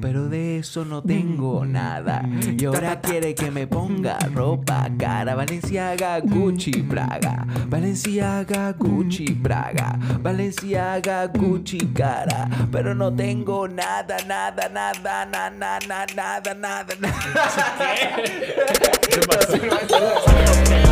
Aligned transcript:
Pero 0.00 0.28
de 0.28 0.58
eso 0.58 0.84
no 0.84 1.02
tengo 1.02 1.64
nada. 1.64 2.22
Y 2.58 2.64
ahora 2.66 3.00
quiere 3.00 3.34
que 3.34 3.50
me 3.50 3.66
ponga 3.66 4.18
ropa 4.34 4.88
cara. 4.98 5.34
Valenciaga, 5.34 6.20
Gucci, 6.20 6.82
Praga. 6.82 7.46
Valenciaga, 7.66 8.72
Gucci, 8.72 9.34
Praga. 9.34 9.98
Valenciaga, 10.20 11.26
Gucci, 11.28 11.78
cara. 11.94 12.46
Pero 12.70 12.94
no 12.94 13.10
tengo 13.14 13.68
nada, 13.68 14.16
nada, 14.26 14.68
nada, 14.68 15.26
nada, 15.26 15.50
nada, 15.50 16.06
nada, 16.14 16.54
nada, 16.54 16.94
nada. 17.00 17.22
¿Qué 19.08 19.20
pasó? 19.26 20.89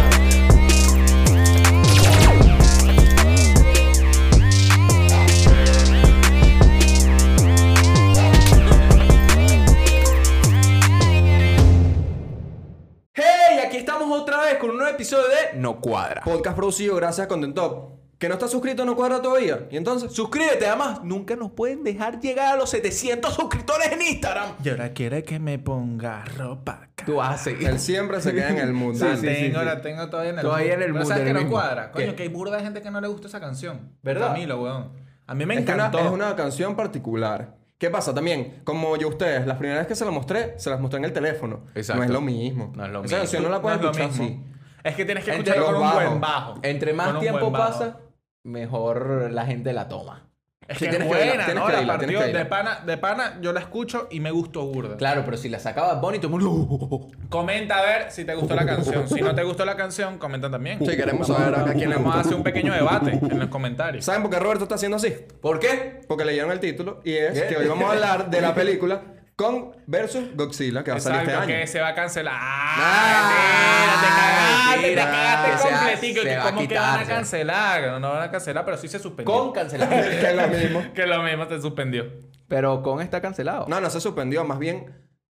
Con 14.59 14.71
un 14.71 14.77
nuevo 14.79 14.93
episodio 14.93 15.25
de 15.29 15.59
No 15.59 15.81
Cuadra. 15.81 16.23
Podcast 16.25 16.57
producido 16.57 16.97
gracias 16.97 17.25
a 17.27 17.29
Content 17.29 17.55
Top. 17.55 17.99
Que 18.19 18.27
no 18.29 18.35
está 18.35 18.49
suscrito 18.49 18.85
no 18.85 18.97
cuadra 18.97 19.23
todavía. 19.23 19.69
¿Y 19.71 19.77
entonces? 19.77 20.13
Suscríbete, 20.13 20.67
además, 20.67 21.05
nunca 21.05 21.37
nos 21.37 21.53
pueden 21.53 21.85
dejar 21.85 22.19
llegar 22.19 22.55
a 22.55 22.57
los 22.57 22.69
700 22.71 23.33
suscriptores 23.33 23.93
en 23.93 24.03
Instagram. 24.03 24.55
Y 24.65 24.69
ahora 24.71 24.93
quiere 24.93 25.23
que 25.23 25.39
me 25.39 25.61
ponga 25.61 26.25
ropa. 26.37 26.89
Tú 27.07 27.17
vas 27.17 27.41
a 27.41 27.45
seguir. 27.45 27.69
Él 27.69 27.79
siempre 27.79 28.21
se 28.21 28.35
queda 28.35 28.49
en 28.51 28.59
el 28.59 28.73
mundo. 28.73 29.05
la 29.05 29.21
tengo, 29.21 29.63
la 29.63 29.81
tengo 29.83 30.09
todavía 30.11 30.31
en 30.33 30.39
el 30.39 30.43
Todavía 30.45 30.75
en 30.75 30.81
el 30.83 30.87
Pero 30.87 30.99
mood, 30.99 31.09
¿sabes 31.09 31.25
que 31.25 31.33
no 31.33 31.39
mismo. 31.39 31.53
cuadra? 31.53 31.93
Coño, 31.93 32.07
¿Qué? 32.07 32.15
que 32.17 32.23
hay 32.25 32.29
burda 32.29 32.57
de 32.57 32.65
gente 32.65 32.83
que 32.83 32.91
no 32.91 33.01
le 33.01 33.07
gusta 33.07 33.29
esa 33.29 33.39
canción. 33.39 33.93
¿Verdad? 34.03 34.31
A 34.33 34.35
mí, 34.35 34.47
lo 34.47 34.63
weón. 34.63 34.91
A 35.29 35.35
mí 35.37 35.47
me 35.47 35.55
Es 35.55 35.61
una- 35.61 35.73
encantó. 35.75 35.99
es 36.01 36.11
una 36.11 36.35
canción 36.35 36.75
particular. 36.75 37.55
¿Qué 37.79 37.91
pasa? 37.91 38.13
También, 38.13 38.61
como 38.65 38.97
yo 38.97 39.07
a 39.07 39.11
ustedes, 39.11 39.47
las 39.47 39.57
primeras 39.57 39.87
que 39.87 39.95
se 39.95 40.05
las 40.05 40.13
mostré, 40.13 40.59
se 40.59 40.69
las 40.69 40.81
mostré 40.81 40.99
en 40.99 41.05
el 41.05 41.13
teléfono. 41.13 41.67
Exacto. 41.77 42.01
No 42.01 42.05
es 42.05 42.11
lo 42.11 42.21
mismo. 42.21 42.73
No 42.75 42.85
es 42.85 42.91
lo 42.91 43.03
mismo. 43.03 43.17
canción 43.19 43.43
no 43.45 43.49
la 43.49 43.57
No 43.57 43.63
puedes 43.63 43.79
es 43.79 43.85
lo 43.85 43.91
escuchar 43.93 44.11
mismo. 44.11 44.25
así. 44.25 44.45
Es 44.83 44.95
que 44.97 45.05
tienes 45.05 45.25
que 45.25 45.35
Entre 45.35 45.53
escucharlo 45.53 45.79
con 45.79 45.87
un 45.89 45.95
buen 45.95 46.21
bajo. 46.21 46.55
Entre 46.63 46.93
más 46.93 47.21
tiempo 47.21 47.53
pasa, 47.53 48.01
mejor 48.43 49.31
la 49.31 49.47
gente 49.47 49.73
la 49.73 49.87
toma. 49.89 50.29
Es 50.69 50.77
Sí, 50.79 50.85
que 50.85 50.99
que 50.99 51.05
buena, 51.05 51.47
tienes 51.47 51.55
¿no? 51.55 51.67
que 51.67 51.73
La 51.73 51.87
partió 51.87 52.21
que 52.21 52.27
de 52.27 52.45
pana, 52.45 52.81
de 52.85 52.99
pana, 52.99 53.39
yo 53.41 53.55
la 53.55 53.61
escucho 53.61 54.07
y 54.11 54.21
me 54.21 54.31
gustó 54.31 54.67
burda. 54.67 54.99
Claro, 54.99 55.23
pero 55.25 55.39
si 55.39 55.49
la 55.49 55.59
sacaba 55.59 55.99
el 56.13 56.29
mundo. 56.29 57.09
Comenta 57.31 57.79
a 57.79 57.83
ver 57.83 58.11
si 58.11 58.25
te 58.27 58.35
gustó 58.35 58.55
la 58.55 58.67
canción. 58.67 59.09
Si 59.09 59.21
no 59.23 59.35
te 59.35 59.43
gustó 59.45 59.65
la 59.65 59.77
canción, 59.77 60.19
comenta 60.19 60.51
también. 60.51 60.79
Sí, 60.81 60.95
queremos 60.95 61.27
saber 61.27 61.55
a 61.55 61.73
quién 61.73 61.89
le 61.89 61.97
Vamos 61.97 62.15
a 62.17 62.21
hacer 62.21 62.35
un 62.35 62.43
pequeño 62.43 62.75
debate 62.75 63.13
en 63.13 63.39
los 63.39 63.49
comentarios. 63.49 64.05
¿Saben 64.05 64.23
por 64.23 64.31
qué 64.31 64.39
Roberto 64.39 64.65
está 64.65 64.75
haciendo 64.75 64.99
así? 64.99 65.15
¿Por 65.41 65.59
qué? 65.59 66.01
Porque 66.07 66.25
leyeron 66.27 66.53
el 66.53 66.61
título 66.61 67.01
y 67.03 67.15
es 67.15 67.41
¿Qué? 67.41 67.49
que 67.49 67.57
hoy 67.57 67.67
vamos 67.67 67.89
a 67.89 67.93
hablar 67.95 68.31
de 68.31 68.41
la 68.43 68.55
película 68.55 69.01
Kong 69.39 69.73
vs 69.87 70.35
Godzilla 70.35 70.83
que 70.83 70.91
va 70.91 70.97
a 70.97 71.01
salir 71.01 71.21
Exacto, 71.21 71.43
este 71.43 71.53
año. 71.55 71.61
que 71.61 71.67
se 71.69 71.81
va 71.81 71.89
a 71.89 71.95
cancelar. 71.95 72.35
Ah, 72.37 72.75
¡Ah! 72.81 74.75
Mentira, 74.77 75.05
te 75.05 75.11
cagaste, 75.11 75.51
te 75.53 75.59
Se 75.59 75.65
va- 75.65 75.71
cagaste 75.71 75.93
completico. 75.95 76.23
se 76.23 76.29
que 76.29 76.37
va 76.37 76.43
a 76.43 76.47
¿Cómo 76.49 76.59
que 76.61 76.67
quitar, 76.69 76.83
van 76.83 76.95
a 77.01 77.05
se 77.05 77.11
va. 77.11 77.17
cancelar? 77.17 77.83
No, 77.89 78.01
no 78.01 78.11
van 78.11 78.23
a 78.23 78.31
cancelar, 78.33 78.65
pero 78.65 78.77
sí 78.77 78.89
se 78.89 78.99
suspendió. 78.99 79.33
Con 79.35 79.53
cancelado. 79.53 79.91
que 79.93 80.27
es 80.31 80.35
lo 80.37 80.49
mismo. 80.49 80.93
Que 80.93 81.07
lo 81.07 81.23
mismo 81.23 81.49
se 81.49 81.61
suspendió. 81.61 82.05
pero 82.49 82.83
con 82.83 83.01
está 83.01 83.21
cancelado. 83.21 83.67
No, 83.69 83.81
no 83.81 83.91
se 83.91 84.01
suspendió, 84.01 84.45
más 84.45 84.59
bien 84.59 84.93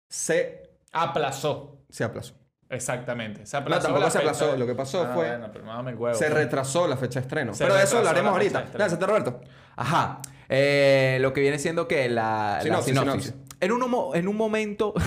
se, 0.09 0.63
Aplazó. 0.93 1.79
se 1.91 2.05
aplazó. 2.05 2.35
Exactamente. 2.71 3.47
Se 3.47 3.57
No, 3.57 3.63
aplazó. 3.63 3.83
tampoco 3.83 4.05
la 4.05 4.11
se 4.11 4.19
fecha. 4.21 4.31
aplazó. 4.31 4.57
Lo 4.57 4.67
que 4.67 4.75
pasó 4.77 5.03
Ah, 5.03 5.11
fue. 5.15 5.27
Bueno, 5.29 5.49
pero 5.53 5.65
mámame 5.65 5.91
el 5.93 5.97
huevo. 5.97 6.17
Se 6.17 6.27
pues. 6.27 6.35
retrasó 6.39 6.87
la 6.87 6.97
fecha 6.97 7.19
de 7.21 7.25
estreno. 7.27 7.53
Se 7.55 7.65
Pero 7.65 7.75
de 7.77 7.83
eso 7.83 7.99
hablaremos 7.99 8.31
ahorita. 8.33 8.65
Lánzate, 8.77 9.07
Roberto. 9.07 9.41
Ajá. 9.75 10.21
Eh, 10.51 11.19
lo 11.21 11.33
que 11.33 11.41
viene 11.41 11.59
siendo 11.59 11.89
que 11.89 12.09
la 12.09 12.57
la 12.59 12.61
Sinopsis, 12.63 12.99
sinopsis. 12.99 13.35
En, 13.61 13.73
un, 13.73 13.83
en 14.15 14.29
un 14.29 14.37
momento. 14.37 14.95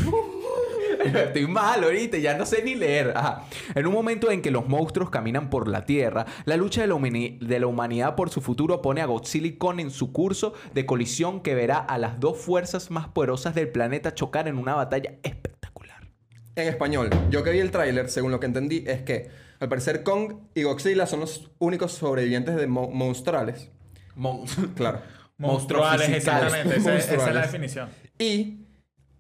Estoy 1.04 1.48
mal 1.48 1.84
ahorita, 1.84 2.18
ya 2.18 2.38
no 2.38 2.46
sé 2.46 2.62
ni 2.64 2.76
leer. 2.76 3.14
Ajá. 3.16 3.46
En 3.74 3.88
un 3.88 3.94
momento 3.94 4.30
en 4.30 4.42
que 4.42 4.52
los 4.52 4.68
monstruos 4.68 5.10
caminan 5.10 5.50
por 5.50 5.68
la 5.68 5.86
Tierra, 5.86 6.26
la 6.46 6.58
lucha 6.58 6.82
de 6.82 6.88
la, 6.88 6.96
de 6.98 7.60
la 7.60 7.68
humanidad 7.68 8.16
por 8.16 8.30
su 8.30 8.42
futuro 8.42 8.82
pone 8.82 9.02
a 9.02 9.06
Godzilla 9.06 9.48
y 9.48 9.54
Kong 9.58 9.80
en 9.80 9.90
su 9.90 10.12
curso 10.12 10.54
de 10.74 10.86
colisión 10.86 11.42
que 11.42 11.56
verá 11.56 11.78
a 11.80 11.98
las 11.98 12.20
dos 12.20 12.38
fuerzas 12.38 12.92
más 12.92 13.08
poderosas 13.08 13.56
del 13.56 13.70
planeta 13.70 14.14
chocar 14.14 14.48
en 14.48 14.58
una 14.58 14.76
batalla 14.76 15.16
espectacular. 15.24 16.02
En 16.56 16.68
español, 16.68 17.10
yo 17.32 17.44
que 17.44 17.52
vi 17.52 17.60
el 17.60 17.72
tráiler, 17.72 18.10
según 18.10 18.32
lo 18.32 18.40
que 18.40 18.46
entendí, 18.46 18.84
es 18.86 19.02
que 19.02 19.30
al 19.60 19.70
parecer 19.70 20.04
Kong 20.04 20.34
y 20.54 20.64
Godzilla 20.64 21.08
son 21.08 21.22
los 21.22 21.50
únicos 21.58 21.94
sobrevivientes 21.94 22.56
de 22.58 22.68
mo- 22.68 22.92
monstrales. 22.92 23.72
Mon- 24.16 24.46
Claro. 24.76 25.00
Monstruales, 25.42 26.10
monstruos 26.10 26.24
fisicales. 26.24 26.54
exactamente. 26.54 26.78
Esa, 26.78 27.16
esa 27.16 27.30
es 27.30 27.36
la 27.36 27.42
definición. 27.42 27.90
Y 28.18 28.58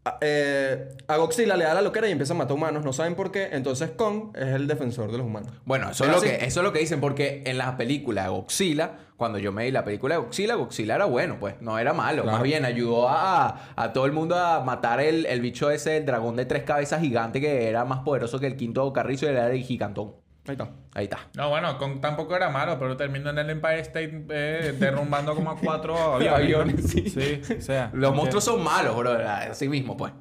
a, 0.03 0.17
eh, 0.21 0.87
a 1.07 1.17
Godzilla 1.17 1.55
le 1.55 1.65
da 1.65 1.75
la 1.75 1.81
loquera 1.81 2.07
y 2.07 2.11
empieza 2.11 2.33
a 2.33 2.37
matar 2.37 2.53
humanos. 2.55 2.83
No 2.83 2.93
saben 2.93 3.15
por 3.15 3.31
qué. 3.31 3.49
Entonces 3.51 3.91
Kong 3.91 4.35
es 4.35 4.47
el 4.47 4.67
defensor 4.67 5.11
de 5.11 5.17
los 5.17 5.27
humanos. 5.27 5.51
Bueno, 5.65 5.91
eso 5.91 6.05
es, 6.05 6.11
lo 6.11 6.21
que, 6.21 6.35
eso 6.45 6.59
es 6.61 6.63
lo 6.63 6.73
que 6.73 6.79
dicen, 6.79 6.99
porque 6.99 7.43
en 7.45 7.57
la 7.57 7.77
película 7.77 8.23
de 8.23 8.29
Godzilla, 8.29 8.91
cuando 9.17 9.37
yo 9.37 9.51
me 9.51 9.65
vi 9.65 9.71
la 9.71 9.83
película 9.83 10.15
de 10.15 10.21
Godzilla, 10.21 10.55
Godzilla 10.55 10.95
era 10.95 11.05
bueno, 11.05 11.37
pues, 11.39 11.55
no 11.61 11.77
era 11.77 11.93
malo. 11.93 12.23
Claro. 12.23 12.37
Más 12.37 12.43
bien 12.43 12.65
ayudó 12.65 13.09
a, 13.09 13.73
a 13.75 13.93
todo 13.93 14.05
el 14.05 14.11
mundo 14.11 14.35
a 14.35 14.63
matar 14.63 14.99
el, 15.01 15.27
el 15.27 15.41
bicho 15.41 15.69
ese, 15.69 15.97
el 15.97 16.05
dragón 16.07 16.35
de 16.35 16.45
tres 16.45 16.63
cabezas 16.63 17.01
gigante, 17.01 17.39
que 17.39 17.69
era 17.69 17.85
más 17.85 17.99
poderoso 17.99 18.39
que 18.39 18.47
el 18.47 18.55
quinto 18.55 18.91
carrizo 18.93 19.27
y 19.27 19.29
era 19.29 19.51
el 19.51 19.61
gigantón. 19.61 20.20
Ahí 20.47 20.53
está. 20.53 20.69
Ahí 20.93 21.03
está. 21.05 21.19
No, 21.35 21.49
bueno, 21.49 21.77
Kong 21.77 22.01
tampoco 22.01 22.35
era 22.35 22.49
malo, 22.49 22.77
pero 22.79 22.97
terminó 22.97 23.29
en 23.29 23.37
el 23.37 23.49
Empire 23.51 23.79
State 23.81 24.25
eh, 24.29 24.75
derrumbando 24.79 25.35
como 25.35 25.51
a 25.51 25.57
cuatro 25.57 25.95
aviones. 26.15 26.33
Aviones, 26.33 26.89
sí. 26.89 27.09
Sí, 27.09 27.41
o 27.57 27.61
sea. 27.61 27.91
Los 27.93 28.15
monstruos 28.15 28.43
son 28.43 28.63
malos, 28.63 28.95
bro, 28.97 29.11
así 29.27 29.69
mismo, 29.69 29.95
pues. 29.95 30.13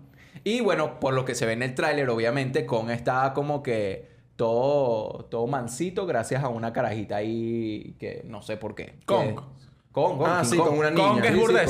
Y 0.44 0.60
bueno, 0.60 1.00
por 1.00 1.14
lo 1.14 1.24
que 1.24 1.34
se 1.34 1.46
ve 1.46 1.52
en 1.54 1.62
el 1.62 1.74
tráiler, 1.74 2.08
obviamente, 2.10 2.66
Kong 2.66 2.90
está 2.90 3.32
como 3.34 3.62
que 3.62 4.08
todo, 4.36 5.26
todo 5.30 5.46
mansito 5.46 6.06
gracias 6.06 6.42
a 6.42 6.48
una 6.48 6.72
carajita 6.72 7.16
ahí 7.16 7.94
que 7.98 8.22
no 8.26 8.42
sé 8.42 8.56
por 8.56 8.74
qué. 8.74 8.94
Kong. 9.06 9.28
Que- 9.28 9.34
Kong, 9.92 10.18
Kong, 10.18 10.22
Ah, 10.24 10.40
King 10.42 10.48
sí, 10.50 10.56
Kong. 10.56 10.68
con 10.68 10.78
una 10.78 10.90
niña. 10.90 11.08
Kong 11.08 11.24
es 11.24 11.32
Sí, 11.32 11.38
burda 11.40 11.62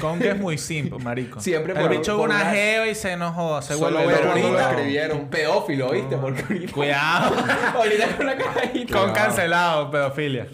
con 0.00 0.10
una. 0.12 0.18
Kong 0.20 0.22
es 0.24 0.38
muy 0.40 0.58
simp, 0.58 0.92
marico. 1.00 1.40
Siempre 1.40 1.72
El 1.72 1.80
por- 1.80 1.90
bicho 1.90 2.16
por 2.16 2.28
una 2.28 2.40
una- 2.42 2.50
geo 2.50 2.86
y 2.86 2.94
se 2.94 3.12
enojó. 3.12 3.62
Se 3.62 3.74
Solo 3.74 4.02
vuelve 4.02 4.20
cuando 4.22 4.50
lo 4.52 4.60
escribieron. 4.60 5.18
Un 5.18 5.28
pedófilo, 5.30 5.90
¿viste? 5.92 6.16
Porque 6.16 6.42
ahorita, 6.42 6.72
Cuidado. 6.74 7.34
ahorita 7.74 8.16
con 8.16 8.26
la 8.26 8.36
carajita. 8.36 8.98
Kong 8.98 9.12
cancelado, 9.12 9.90
pedofilia. 9.90 10.46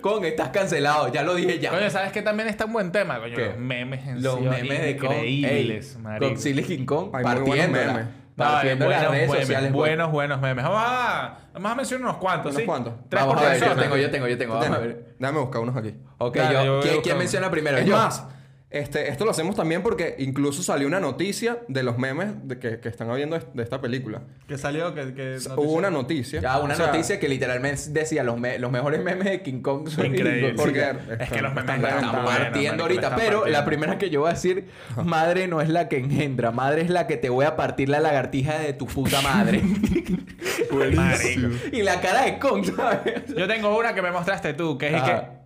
Kong, 0.00 0.24
estás 0.24 0.48
cancelado, 0.50 1.12
ya 1.12 1.22
lo 1.22 1.34
dije 1.34 1.58
ya. 1.58 1.70
Coño, 1.70 1.90
¿sabes 1.90 2.12
qué 2.12 2.22
también 2.22 2.48
está 2.48 2.66
un 2.66 2.72
buen 2.72 2.92
tema? 2.92 3.18
Coño, 3.18 3.34
¿Qué? 3.36 3.46
los 3.46 3.58
memes 3.58 4.06
en 4.06 4.22
Los 4.22 4.40
memes 4.40 4.82
de 4.82 4.96
Kong. 4.96 5.10
increíbles, 5.12 5.94
Ey, 5.96 6.02
marico. 6.02 6.30
Godzilla 6.30 6.60
y 6.60 6.64
King 6.64 6.86
Kong 6.86 7.10
Hay 7.14 7.24
partiéndola. 7.24 7.92
memes. 7.92 8.06
No, 8.36 8.44
Partiendo 8.44 8.88
las 8.88 8.98
buenos 8.98 9.12
redes 9.14 9.28
memes, 9.30 9.46
sociales. 9.46 9.70
pues. 9.70 9.74
buenos, 9.74 10.10
buenos 10.10 10.40
memes. 10.40 10.64
Vamos 10.64 10.82
a, 10.84 11.38
vamos 11.52 11.70
a 11.70 11.74
mencionar 11.76 12.04
unos 12.08 12.16
cuantos, 12.16 12.46
¿Unos 12.50 12.60
¿sí? 12.62 12.66
cuantos? 12.66 12.94
Tres 13.08 13.22
Vamos 13.22 13.36
por 13.36 13.44
a 13.44 13.48
ver, 13.50 13.60
yo 13.60 13.74
tengo, 13.76 13.96
yo 13.96 14.10
tengo, 14.10 14.26
yo 14.28 14.38
tengo. 14.38 14.54
Vamos 14.54 14.70
a 14.76 14.78
ver. 14.80 15.14
Déjame 15.20 15.38
buscar 15.38 15.60
unos 15.60 15.76
aquí. 15.76 15.94
Ok, 16.18 16.36
Dale, 16.36 16.64
yo, 16.66 16.80
¿quién, 17.02 17.16
menciona 17.16 17.48
primero? 17.48 17.78
Es 17.78 17.86
Yo. 17.86 17.96
más, 17.96 18.26
este, 18.78 19.08
esto 19.10 19.24
lo 19.24 19.30
hacemos 19.30 19.56
también 19.56 19.82
porque 19.82 20.16
incluso 20.18 20.62
salió 20.62 20.86
una 20.86 21.00
noticia 21.00 21.58
de 21.68 21.82
los 21.82 21.96
memes 21.98 22.28
de 22.48 22.58
que, 22.58 22.80
que 22.80 22.88
están 22.88 23.10
habiendo 23.10 23.38
de 23.38 23.62
esta 23.62 23.80
película. 23.80 24.22
Que 24.48 24.58
salió, 24.58 24.94
que... 24.94 25.14
que 25.14 25.38
Hubo 25.56 25.72
una 25.72 25.90
noticia. 25.90 26.40
Ya, 26.40 26.58
una 26.58 26.74
O 26.74 26.76
sea, 26.76 26.86
noticia 26.88 27.18
que 27.20 27.28
literalmente 27.28 27.82
decía 27.90 28.22
los, 28.24 28.38
me- 28.38 28.58
los 28.58 28.70
mejores 28.70 29.02
memes 29.02 29.24
de 29.30 29.42
King 29.42 29.62
Kong 29.62 29.88
son 29.88 30.06
Increíble. 30.06 30.54
Porque 30.56 30.92
Es 31.20 31.30
que 31.30 31.40
los 31.42 31.54
memes 31.54 31.74
están 31.76 31.84
están 31.84 32.24
partiendo 32.24 32.82
ahorita, 32.84 33.02
están 33.02 33.18
pero 33.18 33.38
partiendo. 33.40 33.46
la 33.60 33.64
primera 33.64 33.98
que 33.98 34.10
yo 34.10 34.20
voy 34.20 34.30
a 34.30 34.34
decir, 34.34 34.66
madre 35.04 35.46
no 35.48 35.60
es 35.60 35.68
la 35.68 35.88
que 35.88 35.98
engendra, 35.98 36.50
madre 36.50 36.82
es 36.82 36.90
la 36.90 37.06
que 37.06 37.16
te 37.16 37.28
voy 37.28 37.44
a 37.46 37.56
partir 37.56 37.88
la 37.88 38.00
lagartija 38.00 38.58
de 38.58 38.72
tu 38.72 38.86
puta 38.86 39.20
madre. 39.22 39.62
Y 41.72 41.82
la 41.82 42.00
cara 42.00 42.24
de 42.24 42.38
Kong, 42.38 42.64
¿sabes? 42.74 43.34
Yo 43.36 43.46
tengo 43.46 43.78
una 43.78 43.94
que 43.94 44.02
me 44.02 44.10
mostraste 44.10 44.54
tú, 44.54 44.76
que 44.78 44.88
es 44.88 44.94
Ajá. 44.94 45.20
que... 45.30 45.43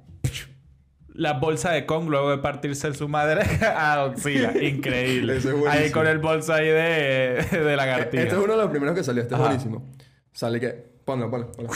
La 1.19 1.33
bolsa 1.33 1.73
de 1.73 1.85
Kong 1.85 2.09
luego 2.09 2.31
de 2.31 2.39
partirse 2.39 2.95
su 2.95 3.09
madre 3.09 3.43
a 3.67 4.07
Godzilla. 4.07 4.53
Increíble. 4.63 5.39
Es 5.39 5.49
ahí 5.69 5.91
con 5.91 6.07
el 6.07 6.19
bolso 6.19 6.55
ahí 6.55 6.69
de, 6.69 7.45
de 7.51 7.77
lagartija. 7.77 8.23
Este 8.23 8.37
es 8.37 8.41
uno 8.41 8.53
de 8.53 8.63
los 8.63 8.71
primeros 8.71 8.95
que 8.95 9.03
salió. 9.03 9.23
Este 9.23 9.35
Ajá. 9.35 9.43
es 9.45 9.49
buenísimo. 9.49 9.93
Sale 10.33 10.61
que... 10.61 10.69
Ponlo, 11.05 11.29
ponlo, 11.29 11.51
ponlo. 11.51 11.71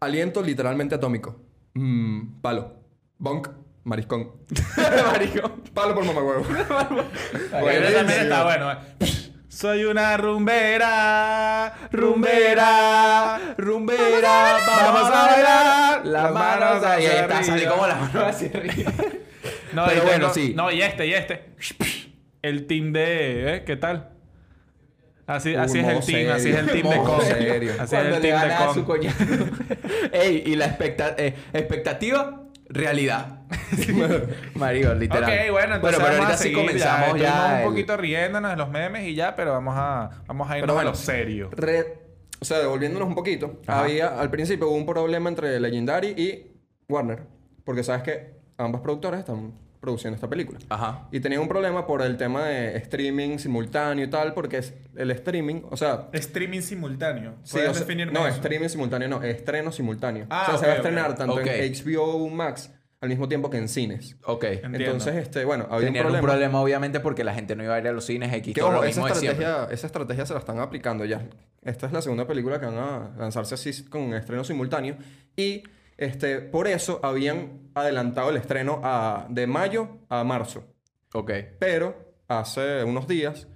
Aliento 0.00 0.40
literalmente 0.42 0.94
atómico. 0.94 1.38
Mmm, 1.74 2.40
palo. 2.40 2.72
Bonk. 3.18 3.48
Mariscón. 3.84 4.32
Marico. 5.12 5.48
Palo 5.74 5.94
por. 5.94 6.42
Pero 7.52 7.92
también 7.92 8.20
está 8.22 8.42
bueno. 8.42 8.72
Soy 9.56 9.84
una 9.86 10.18
rumbera, 10.18 11.72
rumbera, 11.90 13.40
Rumbera, 13.56 14.58
Vamos 14.66 15.10
a 15.10 15.26
bailar. 15.30 16.04
Las 16.06 16.30
manos 16.30 16.84
ahí, 16.84 17.06
ahí 17.06 17.16
está, 17.22 17.42
sale 17.42 17.52
arriba. 17.62 17.72
como 17.72 17.86
las 17.86 17.98
manos 18.00 18.22
hacia 18.34 18.50
arriba. 18.54 18.92
No, 19.72 19.86
Pero 19.86 20.02
bueno, 20.02 20.30
tengo- 20.30 20.34
sí. 20.34 20.52
No, 20.54 20.70
y 20.70 20.82
este, 20.82 21.06
y 21.06 21.14
este. 21.14 21.54
El 22.42 22.66
team 22.66 22.92
de... 22.92 23.54
¿eh? 23.56 23.64
¿Qué 23.64 23.76
tal? 23.76 24.10
Así, 25.26 25.54
así 25.54 25.78
es 25.78 25.86
el 25.88 26.00
team, 26.04 26.32
así 26.32 26.50
es 26.50 26.56
el 26.58 26.66
team 26.70 26.90
de 26.90 26.96
Kong. 26.98 27.22
serio. 27.22 27.72
Así 27.80 27.82
es 27.96 28.02
Cuando 28.02 28.16
el 28.16 28.22
le 28.22 28.28
team 28.28 28.40
de 28.42 28.48
gana 28.48 28.70
a 28.70 28.74
su 28.74 28.84
Kong. 28.84 29.00
Ey, 30.12 30.42
y 30.44 30.56
la 30.56 30.66
expecta- 30.66 31.14
eh, 31.16 31.34
expectativa, 31.54 32.42
realidad. 32.76 33.40
Mario, 34.54 34.94
literal. 34.94 35.24
Ok, 35.24 35.50
bueno, 35.52 35.74
entonces 35.76 35.98
pero 35.98 36.08
vamos 36.08 36.08
ahorita 36.18 36.34
a 36.34 36.36
sí 36.36 36.52
comenzamos 36.52 37.06
Estuvimos 37.08 37.20
ya. 37.20 37.60
un 37.64 37.70
poquito 37.70 37.96
riéndonos 37.96 38.50
de 38.50 38.56
los 38.56 38.68
memes 38.70 39.06
y 39.06 39.14
ya, 39.14 39.34
pero 39.36 39.52
vamos 39.52 39.74
a, 39.76 40.10
vamos 40.26 40.50
a 40.50 40.58
irnos 40.58 40.74
bueno, 40.74 40.90
a 40.90 40.92
lo 40.92 40.96
serio. 40.98 41.50
Re- 41.52 41.98
o 42.40 42.44
sea, 42.44 42.58
devolviéndonos 42.58 43.08
un 43.08 43.14
poquito, 43.14 43.60
Ajá. 43.66 43.80
había 43.80 44.08
al 44.20 44.30
principio 44.30 44.68
hubo 44.68 44.76
un 44.76 44.86
problema 44.86 45.28
entre 45.28 45.58
Legendary 45.58 46.08
y 46.08 46.52
Warner, 46.88 47.22
porque 47.64 47.82
sabes 47.82 48.02
que 48.02 48.34
ambas 48.58 48.80
productoras 48.82 49.20
están 49.20 49.52
produciendo 49.80 50.14
esta 50.14 50.28
película. 50.28 50.58
Ajá. 50.68 51.08
Y 51.12 51.20
tenían 51.20 51.40
un 51.42 51.48
problema 51.48 51.86
por 51.86 52.02
el 52.02 52.16
tema 52.16 52.44
de 52.46 52.76
streaming 52.78 53.38
simultáneo 53.38 54.04
y 54.04 54.08
tal, 54.10 54.34
porque 54.34 54.58
es 54.58 54.74
el 54.96 55.10
streaming, 55.10 55.62
o 55.70 55.76
sea, 55.76 56.08
Streaming 56.12 56.60
simultáneo. 56.60 57.34
sí, 57.42 57.52
¿Puedes 57.54 57.70
o 57.70 57.84
sea, 57.84 58.04
no, 58.06 58.26
eso? 58.26 58.36
streaming 58.36 58.68
simultáneo, 58.68 59.08
no, 59.08 59.22
estreno 59.22 59.72
simultáneo. 59.72 60.26
Ah, 60.30 60.42
o 60.42 60.46
sea, 60.46 60.54
ok, 60.54 60.60
se 60.60 60.66
va 60.66 60.72
a 60.72 60.76
estrenar 60.76 61.14
tanto 61.16 61.34
Ok. 61.34 61.46
en 61.46 61.72
HBO 61.72 62.28
Max 62.28 62.72
al 63.00 63.10
mismo 63.10 63.28
tiempo 63.28 63.50
que 63.50 63.58
en 63.58 63.68
cines. 63.68 64.16
Ok. 64.24 64.44
Entiendo. 64.44 64.78
Entonces, 64.78 65.16
este, 65.16 65.44
bueno, 65.44 65.66
había 65.70 65.86
Tenían 65.88 66.06
un 66.06 66.12
un 66.12 66.18
problema. 66.20 66.32
problema, 66.32 66.60
obviamente, 66.62 67.00
porque 67.00 67.24
la 67.24 67.34
gente 67.34 67.54
no 67.54 67.62
iba 67.62 67.74
a 67.74 67.78
ir 67.78 67.86
a 67.88 67.92
los 67.92 68.04
cines 68.06 68.32
X. 68.32 68.54
Que 68.54 68.60
todo 68.60 68.70
ojo, 68.70 68.78
lo 68.78 68.84
esa 68.84 69.00
mismo 69.02 69.14
de 69.14 69.20
siempre. 69.20 69.44
estrategia, 69.44 69.74
esa 69.74 69.86
estrategia 69.86 70.26
se 70.26 70.32
la 70.32 70.38
están 70.40 70.58
aplicando 70.60 71.04
ya. 71.04 71.22
Esta 71.62 71.86
es 71.86 71.92
la 71.92 72.00
segunda 72.00 72.26
película 72.26 72.58
que 72.58 72.66
van 72.66 72.78
a 72.78 73.10
lanzarse 73.18 73.54
así 73.54 73.84
con 73.84 74.14
estreno 74.14 74.42
simultáneo. 74.44 74.96
Y 75.36 75.62
este, 75.98 76.40
por 76.40 76.66
eso 76.68 77.00
habían 77.02 77.70
adelantado 77.74 78.30
el 78.30 78.36
estreno 78.36 78.80
a- 78.84 79.26
de 79.30 79.46
mayo 79.46 79.98
a 80.08 80.24
marzo. 80.24 80.64
Ok. 81.14 81.30
Pero 81.58 82.14
hace 82.28 82.84
unos 82.84 83.06
días 83.08 83.48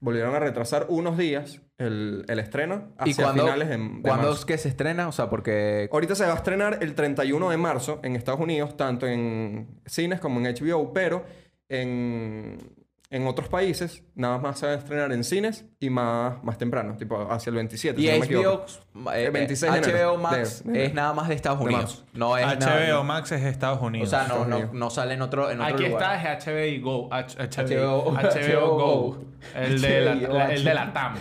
volvieron 0.00 0.34
a 0.34 0.38
retrasar 0.38 0.86
unos 0.90 1.16
días 1.18 1.60
el, 1.78 2.24
el 2.28 2.38
estreno 2.40 2.92
¿Y 3.04 3.10
hacia 3.10 3.24
cuándo, 3.24 3.44
finales 3.44 3.68
de, 3.68 3.76
de 3.78 3.84
cuándo 4.02 4.26
marzo. 4.28 4.32
es 4.32 4.44
que 4.44 4.58
se 4.58 4.68
estrena? 4.68 5.08
O 5.08 5.12
sea, 5.12 5.30
porque... 5.30 5.88
Ahorita 5.92 6.14
se 6.14 6.24
va 6.26 6.32
a 6.32 6.36
estrenar 6.36 6.78
el 6.82 6.94
31 6.94 7.50
de 7.50 7.56
marzo 7.56 8.00
en 8.02 8.16
Estados 8.16 8.40
Unidos, 8.40 8.76
tanto 8.76 9.06
en 9.06 9.80
cines 9.86 10.18
como 10.20 10.40
en 10.40 10.52
HBO, 10.54 10.92
pero 10.92 11.24
en, 11.68 12.58
en 13.10 13.26
otros 13.26 13.48
países 13.48 14.02
nada 14.14 14.36
más 14.38 14.58
se 14.58 14.66
va 14.66 14.72
a 14.72 14.76
estrenar 14.76 15.12
en 15.12 15.24
cines 15.24 15.64
y 15.80 15.88
más, 15.88 16.42
más 16.44 16.58
temprano, 16.58 16.94
tipo 16.98 17.16
hacia 17.30 17.48
el 17.50 17.56
27. 17.56 17.98
Y 18.00 18.04
si 18.04 18.12
no 18.12 18.18
me 18.18 18.24
equivoco. 18.26 18.66
HBO, 18.94 19.12
eh, 19.12 19.24
El 19.26 19.30
26 19.32 19.72
de 19.72 19.78
HBO 19.80 19.88
enero. 19.88 20.16
Max 20.18 20.62
De- 20.64 20.72
de- 20.72 20.84
es 20.86 20.94
nada 20.94 21.12
más 21.14 21.28
de 21.28 21.34
Estados 21.34 21.58
de 21.60 21.64
Unidos. 21.64 22.04
No 22.12 22.36
es 22.36 22.44
HBO 22.46 22.58
nada- 22.58 23.02
Max 23.04 23.32
es 23.32 23.42
Estados 23.44 23.78
O 23.80 23.86
Unidos. 23.86 24.10
sea, 24.10 24.26
no, 24.28 24.42
Estados 24.42 24.48
no, 24.72 24.78
no 24.78 24.90
sale 24.90 25.14
en 25.14 25.22
otro, 25.22 25.50
en 25.50 25.60
otro 25.60 25.74
Aquí 25.74 25.84
lugar. 25.88 26.02
está 26.20 26.34
es 26.34 26.44
HBO 26.46 26.82
Go. 26.84 27.08
H- 27.10 27.36
HBO 27.38 28.10
HBO, 28.10 28.12
HBO 28.12 28.76
Go. 28.76 29.18
El 29.54 29.80
de 29.80 30.00
la, 30.02 30.14
HBO. 30.14 30.34
la- 30.34 30.52
el 30.54 30.64
de 30.64 30.74
la 30.74 30.92
TAM. 30.92 31.14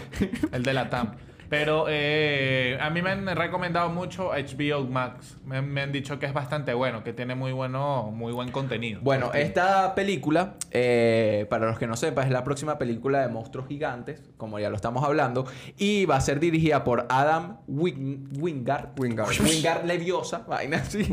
El 0.52 0.64
de 0.64 0.74
la 0.74 0.90
TAM. 0.90 1.12
Pero 1.50 1.86
eh, 1.88 2.78
a 2.82 2.90
mí 2.90 3.02
me 3.02 3.12
han 3.12 3.26
recomendado 3.36 3.90
mucho 3.90 4.32
HBO 4.32 4.84
Max. 4.86 5.38
Me, 5.46 5.62
me 5.62 5.82
han 5.82 5.92
dicho 5.92 6.20
que 6.20 6.26
es 6.26 6.34
bastante 6.34 6.74
bueno, 6.74 7.04
que 7.04 7.14
tiene 7.14 7.36
muy 7.36 7.52
bueno, 7.54 8.12
muy 8.14 8.34
buen 8.34 8.52
contenido. 8.52 9.00
Bueno, 9.02 9.32
esta 9.34 9.96
película, 9.96 10.56
eh, 10.72 11.46
para 11.50 11.68
los 11.68 11.80
que 11.80 11.88
no 11.88 11.96
sepan, 11.96 12.26
es 12.26 12.32
la 12.32 12.44
próxima 12.44 12.78
película 12.78 13.22
de 13.22 13.30
monstruos 13.30 13.68
gigantes, 13.68 14.22
como 14.38 14.60
ya 14.60 14.70
lo 14.70 14.76
estamos 14.76 15.04
hablando, 15.04 15.46
y 15.78 16.06
va 16.06 16.18
a 16.18 16.22
ser 16.22 16.40
dirigida 16.40 16.84
por 16.84 17.06
Adam 17.10 17.58
Wing- 17.68 18.28
Wingard. 18.40 18.90
Wingard. 19.00 19.30
Wingard 19.40 19.86
Leviosa, 19.86 20.40
vaina 20.48 20.78
así. 20.78 21.08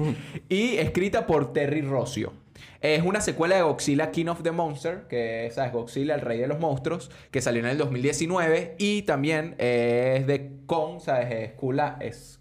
y 0.49 0.77
escrita 0.79 1.27
por 1.27 1.53
Terry 1.53 1.83
Rossio. 1.83 2.33
Es 2.81 3.03
una 3.03 3.21
secuela 3.21 3.57
de 3.57 3.63
Godzilla 3.63 4.11
King 4.11 4.27
of 4.27 4.43
the 4.43 4.51
Monster, 4.53 5.07
que 5.09 5.47
es 5.47 5.57
Godzilla, 5.73 6.15
el 6.15 6.21
rey 6.21 6.39
de 6.39 6.47
los 6.47 6.59
monstruos, 6.59 7.11
que 7.31 7.41
salió 7.41 7.61
en 7.61 7.67
el 7.69 7.79
2019. 7.79 8.75
Y 8.79 9.03
también 9.03 9.55
eh, 9.59 10.17
es 10.21 10.27
de 10.27 10.53
Kong, 10.67 11.01
¿sabes? 11.01 11.31
Es 11.31 11.53
Skull, 11.53 11.81
es, 12.01 12.41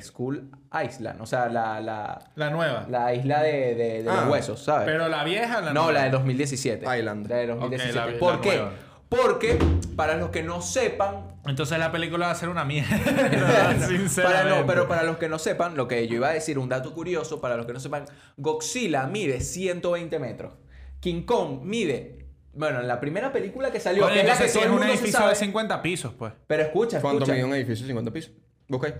Skull 0.00 0.50
Island, 0.86 1.20
o 1.20 1.26
sea, 1.26 1.48
la, 1.48 1.80
la, 1.80 2.18
La 2.36 2.50
nueva. 2.50 2.86
la 2.88 3.12
isla 3.12 3.42
de, 3.42 3.74
de- 3.74 4.02
de 4.02 4.08
Ah, 4.08 4.22
los 4.22 4.30
huesos, 4.32 4.62
¿sabes? 4.62 4.86
Pero 4.86 5.08
la 5.08 5.22
vieja 5.24 5.58
o 5.58 5.60
la 5.62 5.72
no, 5.72 5.82
nueva? 5.84 5.92
la 5.98 6.04
de 6.04 6.10
2017. 6.10 6.98
Island. 6.98 7.28
La 7.28 7.36
de 7.36 7.46
2017. 7.48 7.98
Ok, 7.98 8.12
la- 8.12 8.18
¿Por 8.18 8.34
la 8.34 8.40
qué? 8.40 8.56
nueva. 8.56 8.72
Porque, 9.08 9.58
para 9.96 10.14
los 10.16 10.30
que 10.30 10.42
no 10.42 10.62
sepan, 10.62 11.31
Entonces 11.46 11.78
la 11.78 11.90
película 11.90 12.26
va 12.26 12.32
a 12.32 12.36
ser 12.36 12.48
una 12.48 12.64
mierda. 12.64 12.96
para 14.22 14.44
no, 14.44 14.66
pero 14.66 14.86
para 14.88 15.02
los 15.02 15.16
que 15.18 15.28
no 15.28 15.38
sepan, 15.38 15.76
lo 15.76 15.88
que 15.88 16.06
yo 16.06 16.16
iba 16.16 16.28
a 16.28 16.32
decir, 16.32 16.58
un 16.58 16.68
dato 16.68 16.94
curioso, 16.94 17.40
para 17.40 17.56
los 17.56 17.66
que 17.66 17.72
no 17.72 17.80
sepan, 17.80 18.04
Godzilla 18.36 19.06
mide 19.06 19.40
120 19.40 20.18
metros. 20.18 20.52
King 21.00 21.22
Kong 21.24 21.60
mide, 21.62 22.26
bueno, 22.54 22.80
en 22.80 22.86
la 22.86 23.00
primera 23.00 23.32
película 23.32 23.72
que 23.72 23.80
salió, 23.80 24.02
Coño, 24.04 24.14
que 24.14 24.20
es 24.20 24.26
la 24.26 24.36
que 24.38 24.52
todo 24.52 24.72
un 24.74 24.82
se 24.82 24.88
edificio 24.88 25.18
sabe. 25.18 25.30
de 25.30 25.34
50 25.36 25.82
pisos, 25.82 26.12
pues. 26.16 26.32
Pero 26.46 26.62
escucha, 26.62 27.00
¿Cuánto 27.00 27.24
escucha. 27.24 27.34
mide 27.34 27.44
un 27.44 27.54
edificio? 27.54 27.86
50 27.86 28.10
pisos. 28.12 28.32
Busca 28.68 28.86
ahí. 28.88 28.94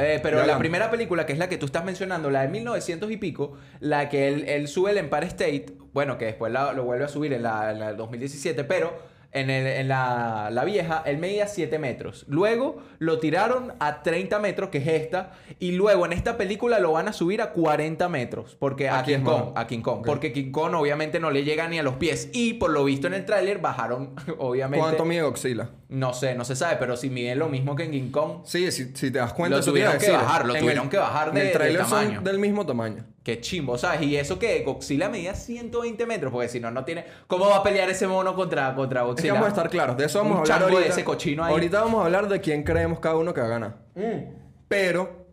Eh, 0.00 0.20
pero 0.22 0.34
Ya 0.34 0.36
la 0.36 0.42
hablamos. 0.42 0.60
primera 0.60 0.90
película, 0.90 1.26
que 1.26 1.32
es 1.32 1.38
la 1.38 1.48
que 1.48 1.56
tú 1.56 1.66
estás 1.66 1.84
mencionando, 1.84 2.30
la 2.30 2.42
de 2.42 2.48
1900 2.48 3.10
y 3.10 3.16
pico, 3.16 3.54
la 3.80 4.08
que 4.08 4.28
él, 4.28 4.44
él 4.46 4.68
sube 4.68 4.90
el 4.92 4.98
Empire 4.98 5.26
State, 5.26 5.66
bueno, 5.92 6.18
que 6.18 6.26
después 6.26 6.52
la- 6.52 6.72
lo 6.72 6.84
vuelve 6.84 7.04
a 7.06 7.08
subir 7.08 7.32
en 7.32 7.42
la, 7.42 7.72
en 7.72 7.80
la 7.80 7.88
del 7.88 7.96
2017, 7.96 8.62
pero 8.64 8.96
en, 9.32 9.50
el- 9.50 9.66
en 9.66 9.88
la, 9.88 10.48
la 10.50 10.64
vieja 10.64 11.02
él 11.06 11.18
medía 11.18 11.46
7 11.46 11.78
metros. 11.78 12.24
Luego 12.28 12.78
lo 12.98 13.18
tiraron 13.18 13.74
a 13.78 14.02
30 14.02 14.38
metros, 14.38 14.70
que 14.70 14.78
es 14.78 14.86
esta, 14.88 15.32
y 15.58 15.72
luego 15.72 16.06
en 16.06 16.12
esta 16.12 16.36
película 16.36 16.78
lo 16.78 16.92
van 16.92 17.08
a 17.08 17.12
subir 17.12 17.42
a 17.42 17.52
40 17.52 18.08
metros, 18.08 18.56
porque 18.58 18.88
a 18.88 19.02
King 19.04 19.24
Kong, 19.24 19.52
a 19.54 19.66
King 19.66 19.80
Kong, 19.82 20.02
porque 20.06 20.32
King 20.32 20.50
Kong 20.50 20.74
obviamente 20.74 21.20
no 21.20 21.30
le 21.30 21.44
llega 21.44 21.68
ni 21.68 21.78
a 21.78 21.82
los 21.82 21.96
pies, 21.96 22.30
y 22.32 22.54
por 22.54 22.70
lo 22.70 22.84
visto 22.84 23.06
en 23.06 23.14
el 23.14 23.24
tráiler 23.26 23.58
bajaron, 23.58 24.14
obviamente, 24.38 24.82
¿Cuánto 24.82 25.04
mide 25.04 25.22
Godzilla? 25.22 25.70
No 25.88 26.12
sé, 26.12 26.34
no 26.34 26.44
se 26.44 26.54
sabe, 26.54 26.76
pero 26.78 26.96
si 26.98 27.08
mide 27.08 27.34
lo 27.34 27.48
mismo 27.48 27.74
que 27.74 27.84
en 27.84 27.92
King 27.92 28.10
Kong, 28.10 28.42
Sí, 28.44 28.70
si, 28.70 28.94
si 28.94 29.10
te 29.10 29.18
das 29.18 29.32
cuenta... 29.32 29.56
Lo 29.56 29.60
eso 29.62 29.70
tuvieron 29.70 29.92
que 29.94 29.98
decir. 30.00 30.12
bajar, 30.14 30.46
lo 30.46 30.54
En 30.54 30.60
tuvieron 30.60 30.88
que 30.90 30.98
bajar 30.98 31.28
en 31.28 31.34
de- 31.34 31.40
el 31.40 31.46
de 31.46 31.52
tráiler 31.54 31.80
son 31.86 31.90
tamaño. 31.90 32.20
del 32.20 32.38
mismo 32.38 32.66
tamaño. 32.66 33.06
Qué 33.22 33.40
chimbo, 33.40 33.76
¿sabes? 33.78 34.02
Y 34.02 34.16
eso 34.16 34.38
que 34.38 34.62
Godzilla 34.64 35.08
medía 35.08 35.34
120 35.34 36.04
metros, 36.06 36.30
porque 36.32 36.48
si 36.48 36.60
no, 36.60 36.70
no 36.70 36.84
tiene. 36.84 37.04
¿Cómo 37.26 37.46
va 37.48 37.56
a 37.58 37.62
pelear 37.62 37.88
ese 37.90 38.06
mono 38.06 38.34
contra, 38.34 38.74
contra 38.74 39.00
Es 39.00 39.04
que 39.04 39.08
Godzilla? 39.10 39.32
vamos 39.34 39.46
a 39.46 39.50
estar 39.50 39.70
claros. 39.70 39.96
De 39.96 40.04
eso 40.06 40.18
vamos 40.18 40.32
Un 40.32 40.38
a 40.38 40.40
hablar 40.42 40.58
chango 40.58 40.68
de 40.68 40.74
ahorita. 40.76 40.92
ese 40.92 41.04
cochino 41.04 41.44
ahí. 41.44 41.52
Ahorita 41.52 41.80
vamos 41.82 42.02
a 42.02 42.04
hablar 42.06 42.28
de 42.28 42.40
quién 42.40 42.62
creemos 42.64 43.00
cada 43.00 43.16
uno 43.16 43.32
que 43.34 43.40
va 43.40 43.46
a 43.46 43.50
ganar. 43.50 43.76
Mm. 43.94 44.34
Pero, 44.68 45.26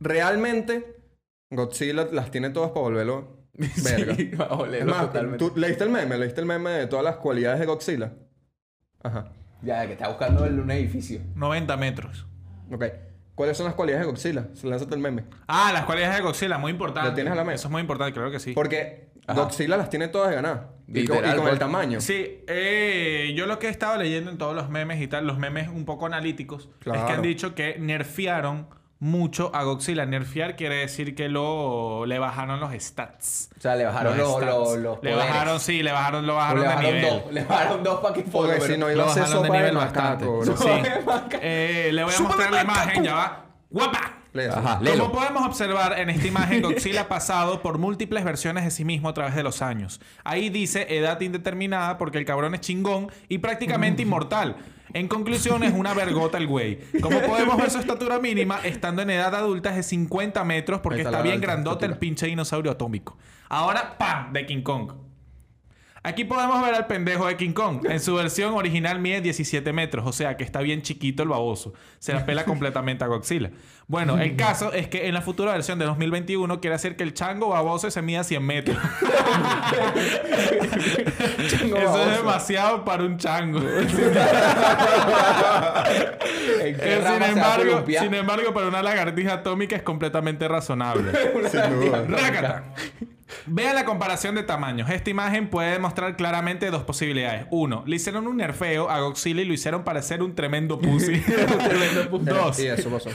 realmente, 0.00 0.96
Godzilla 1.50 2.06
las 2.12 2.30
tiene 2.30 2.50
todas 2.50 2.70
para 2.70 2.82
volverlo 2.82 3.36
verga. 3.84 4.14
Sí, 4.14 4.30
va 4.38 4.46
a 4.46 4.54
es 4.54 4.60
olerlo 4.60 4.92
más, 4.94 5.06
totalmente. 5.06 5.38
¿tú 5.38 5.52
leíste 5.58 5.84
el 5.84 5.90
meme? 5.90 6.18
¿Leíste 6.18 6.40
el 6.40 6.46
meme 6.46 6.70
de 6.70 6.86
todas 6.86 7.04
las 7.04 7.16
cualidades 7.16 7.60
de 7.60 7.66
Godzilla? 7.66 8.12
Ajá. 9.02 9.32
Ya, 9.66 9.86
que 9.86 9.92
está 9.94 10.08
buscando 10.08 10.44
el- 10.46 10.60
un 10.60 10.70
edificio. 10.70 11.20
90 11.34 11.76
metros. 11.76 12.26
Ok. 12.72 12.84
¿Cuáles 13.34 13.56
son 13.58 13.66
las 13.66 13.74
cualidades 13.74 14.06
de 14.06 14.10
Godzilla? 14.10 14.46
Se 14.54 14.66
lánzate 14.66 14.94
el 14.94 15.00
meme. 15.00 15.24
Ah, 15.46 15.70
las 15.72 15.84
cualidades 15.84 16.16
de 16.16 16.22
Godzilla, 16.22 16.56
muy 16.56 16.70
importante. 16.72 17.10
¿Lo 17.10 17.14
tienes 17.14 17.32
a 17.32 17.36
la 17.36 17.44
mesa? 17.44 17.54
Eso 17.56 17.68
es 17.68 17.72
muy 17.72 17.82
importante, 17.82 18.14
creo 18.14 18.30
que 18.30 18.38
sí. 18.40 18.52
Porque 18.52 19.10
Ajá. 19.26 19.42
Godzilla 19.42 19.76
las 19.76 19.90
tiene 19.90 20.08
todas 20.08 20.30
de 20.30 20.36
ganar. 20.36 20.70
Y 20.88 21.04
con, 21.04 21.18
y 21.18 21.20
con 21.32 21.40
pues. 21.40 21.52
el 21.52 21.58
tamaño. 21.58 22.00
Sí, 22.00 22.44
eh, 22.46 23.34
yo 23.36 23.46
lo 23.46 23.58
que 23.58 23.66
he 23.66 23.70
estado 23.70 23.98
leyendo 23.98 24.30
en 24.30 24.38
todos 24.38 24.54
los 24.54 24.70
memes 24.70 25.02
y 25.02 25.08
tal, 25.08 25.26
los 25.26 25.36
memes 25.38 25.68
un 25.68 25.84
poco 25.84 26.06
analíticos, 26.06 26.62
es 26.62 26.68
que 26.78 26.84
Claro. 26.84 27.08
han 27.08 27.22
dicho 27.22 27.54
que 27.54 27.76
nerfearon 27.78 28.68
mucho 28.98 29.50
a 29.54 29.62
Godzilla. 29.64 30.06
Nerfear 30.06 30.56
quiere 30.56 30.76
decir 30.76 31.14
que 31.14 31.28
lo 31.28 32.06
le 32.06 32.18
bajaron 32.18 32.60
los 32.60 32.72
stats. 32.82 33.50
O 33.58 33.60
sea, 33.60 33.76
le 33.76 33.84
bajaron 33.84 34.16
los, 34.16 34.40
los, 34.42 34.76
los 34.78 35.02
Le 35.02 35.10
poderes. 35.12 35.16
bajaron, 35.16 35.60
sí, 35.60 35.82
le 35.82 35.92
bajaron, 35.92 36.26
lo 36.26 36.34
bajaron, 36.36 36.62
le 36.62 36.68
de 36.68 36.74
bajaron 36.74 36.94
nivel. 36.96 37.10
dos. 37.24 37.32
Le 37.32 37.44
bajaron 37.44 37.82
dos 37.84 38.00
para 38.00 38.14
que 38.14 38.22
Porque 38.22 38.60
si 38.62 38.76
no 38.78 38.86
Lo 38.86 38.92
iba 38.92 39.04
a 39.04 39.08
ser 39.08 39.22
bajaron 39.24 39.42
de 39.42 39.46
sopa 39.48 39.56
de 39.56 39.62
nivel 39.70 39.76
bastante. 39.76 40.24
bro. 40.24 40.56
Sí. 40.56 40.68
Eh, 41.42 41.90
le 41.92 42.04
voy 42.04 42.14
a 42.14 42.20
mostrar 42.20 42.52
la 42.52 42.62
imagen, 42.62 43.04
ya 43.04 43.14
va. 43.14 43.44
¡Guapa! 43.70 44.12
Ajá, 44.54 44.80
Como 44.98 45.12
podemos 45.12 45.46
observar 45.46 45.98
en 45.98 46.10
esta 46.10 46.26
imagen, 46.26 46.60
Godzilla 46.62 47.02
ha 47.02 47.08
pasado 47.08 47.62
por 47.62 47.78
múltiples 47.78 48.22
versiones 48.22 48.64
de 48.64 48.70
sí 48.70 48.84
mismo 48.84 49.08
a 49.08 49.14
través 49.14 49.34
de 49.34 49.42
los 49.42 49.62
años. 49.62 49.98
Ahí 50.24 50.50
dice 50.50 50.94
edad 50.94 51.18
indeterminada 51.22 51.96
porque 51.96 52.18
el 52.18 52.26
cabrón 52.26 52.54
es 52.54 52.60
chingón 52.60 53.10
y 53.30 53.38
prácticamente 53.38 54.02
inmortal. 54.02 54.56
En 54.96 55.08
conclusión, 55.08 55.62
es 55.62 55.74
una 55.74 55.92
vergota 55.92 56.38
el 56.38 56.46
güey. 56.46 56.78
Como 57.02 57.20
podemos 57.20 57.58
ver 57.58 57.70
su 57.70 57.78
estatura 57.78 58.18
mínima, 58.18 58.60
estando 58.64 59.02
en 59.02 59.10
edad 59.10 59.34
adulta 59.34 59.68
es 59.68 59.76
de 59.76 59.82
50 59.82 60.42
metros 60.44 60.80
porque 60.80 61.02
está 61.02 61.20
bien 61.20 61.38
grandote 61.38 61.84
el 61.84 61.98
pinche 61.98 62.26
dinosaurio 62.26 62.72
atómico. 62.72 63.14
Ahora, 63.50 63.98
¡pam! 63.98 64.32
De 64.32 64.46
King 64.46 64.62
Kong. 64.62 65.05
Aquí 66.06 66.24
podemos 66.24 66.62
ver 66.62 66.72
al 66.72 66.86
pendejo 66.86 67.26
de 67.26 67.36
King 67.36 67.50
Kong. 67.50 67.84
En 67.90 67.98
su 67.98 68.14
versión 68.14 68.54
original 68.54 69.00
mide 69.00 69.20
17 69.22 69.72
metros, 69.72 70.06
o 70.06 70.12
sea 70.12 70.36
que 70.36 70.44
está 70.44 70.60
bien 70.60 70.82
chiquito 70.82 71.24
el 71.24 71.30
baboso. 71.30 71.72
Se 71.98 72.12
la 72.12 72.24
pela 72.24 72.44
completamente 72.44 73.02
a 73.02 73.08
Godzilla. 73.08 73.50
Bueno, 73.88 74.16
el 74.16 74.36
caso 74.46 74.72
es 74.72 74.86
que 74.86 75.08
en 75.08 75.14
la 75.14 75.20
futura 75.20 75.50
versión 75.50 75.80
de 75.80 75.84
2021 75.84 76.60
quiere 76.60 76.76
hacer 76.76 76.94
que 76.94 77.02
el 77.02 77.12
chango 77.12 77.48
baboso 77.48 77.90
se 77.90 78.02
mida 78.02 78.22
100 78.22 78.40
metros. 78.40 78.78
Chango 81.48 81.76
Eso 81.76 81.86
baboso. 81.86 82.10
es 82.10 82.18
demasiado 82.18 82.84
para 82.84 83.02
un 83.02 83.18
chango. 83.18 83.58
Sin 87.98 88.14
embargo, 88.14 88.54
para 88.54 88.68
una 88.68 88.80
lagartija 88.80 89.32
atómica 89.32 89.74
es 89.74 89.82
completamente 89.82 90.46
razonable. 90.46 91.10
Sin 91.50 91.80
duda. 91.80 92.62
Vean 93.46 93.74
la 93.74 93.84
comparación 93.84 94.34
de 94.34 94.42
tamaños. 94.42 94.90
Esta 94.90 95.10
imagen 95.10 95.48
puede 95.48 95.78
mostrar 95.78 96.16
claramente 96.16 96.70
dos 96.70 96.82
posibilidades. 96.82 97.46
Uno, 97.50 97.84
le 97.86 97.96
hicieron 97.96 98.26
un 98.26 98.36
nerfeo 98.38 98.90
a 98.90 99.00
Godzilla 99.00 99.42
y 99.42 99.44
lo 99.44 99.54
hicieron 99.54 99.84
parecer 99.84 100.22
un 100.22 100.34
tremendo 100.34 100.78
pussy. 100.78 101.22
Dos, 102.20 102.60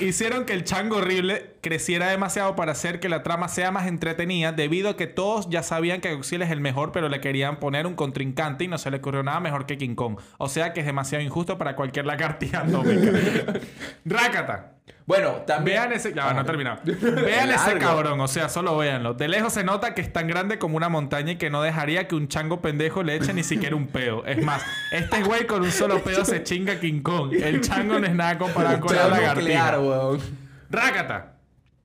hicieron 0.01 0.45
que 0.45 0.53
el 0.53 0.63
chango 0.63 0.97
horrible 0.97 1.55
creciera 1.61 2.09
demasiado 2.09 2.55
para 2.55 2.71
hacer 2.71 2.99
que 2.99 3.09
la 3.09 3.23
trama 3.23 3.47
sea 3.47 3.71
más 3.71 3.87
entretenida 3.87 4.51
debido 4.51 4.89
a 4.89 4.97
que 4.97 5.07
todos 5.07 5.49
ya 5.49 5.63
sabían 5.63 6.01
que 6.01 6.13
Godzilla 6.13 6.45
es 6.45 6.51
el 6.51 6.61
mejor 6.61 6.91
pero 6.91 7.09
le 7.09 7.21
querían 7.21 7.59
poner 7.59 7.87
un 7.87 7.95
contrincante 7.95 8.63
y 8.63 8.67
no 8.67 8.77
se 8.77 8.91
le 8.91 8.97
ocurrió 8.97 9.23
nada 9.23 9.39
mejor 9.39 9.65
que 9.65 9.77
King 9.77 9.95
Kong. 9.95 10.17
O 10.37 10.49
sea 10.49 10.73
que 10.73 10.81
es 10.81 10.85
demasiado 10.85 11.23
injusto 11.23 11.57
para 11.57 11.75
cualquier 11.75 12.05
lagartija 12.05 12.61
atómica. 12.61 13.11
Rácata. 14.05 14.75
Bueno, 15.11 15.31
también. 15.45 15.77
Vean 15.77 15.93
ese. 15.93 16.13
Ya, 16.13 16.33
no 16.33 16.41
he 16.41 16.43
terminado. 16.45 16.79
Vean 16.85 17.49
ese 17.49 17.77
cabrón, 17.77 18.19
o 18.21 18.27
sea, 18.29 18.47
solo 18.47 18.77
véanlo. 18.77 19.13
De 19.13 19.27
lejos 19.27 19.51
se 19.51 19.63
nota 19.63 19.93
que 19.93 19.99
es 20.01 20.13
tan 20.13 20.27
grande 20.27 20.57
como 20.57 20.77
una 20.77 20.87
montaña 20.87 21.33
y 21.33 21.35
que 21.35 21.49
no 21.49 21.61
dejaría 21.61 22.07
que 22.07 22.15
un 22.15 22.29
chango 22.29 22.61
pendejo 22.61 23.03
le 23.03 23.15
eche 23.17 23.33
ni 23.33 23.43
siquiera 23.43 23.75
un 23.75 23.87
peo. 23.87 24.25
Es 24.25 24.41
más, 24.43 24.63
este 24.91 25.21
güey 25.23 25.45
con 25.47 25.63
un 25.63 25.71
solo 25.71 26.01
pedo 26.01 26.23
se 26.23 26.43
chinga 26.43 26.79
King 26.79 27.01
Kong. 27.01 27.33
El 27.33 27.59
chango 27.59 27.99
no 27.99 28.05
es 28.07 28.15
nada 28.15 28.37
comparado 28.37 28.79
con 28.79 28.95
la 28.95 29.07
lagartija. 29.09 29.77
Rácata. 30.69 31.33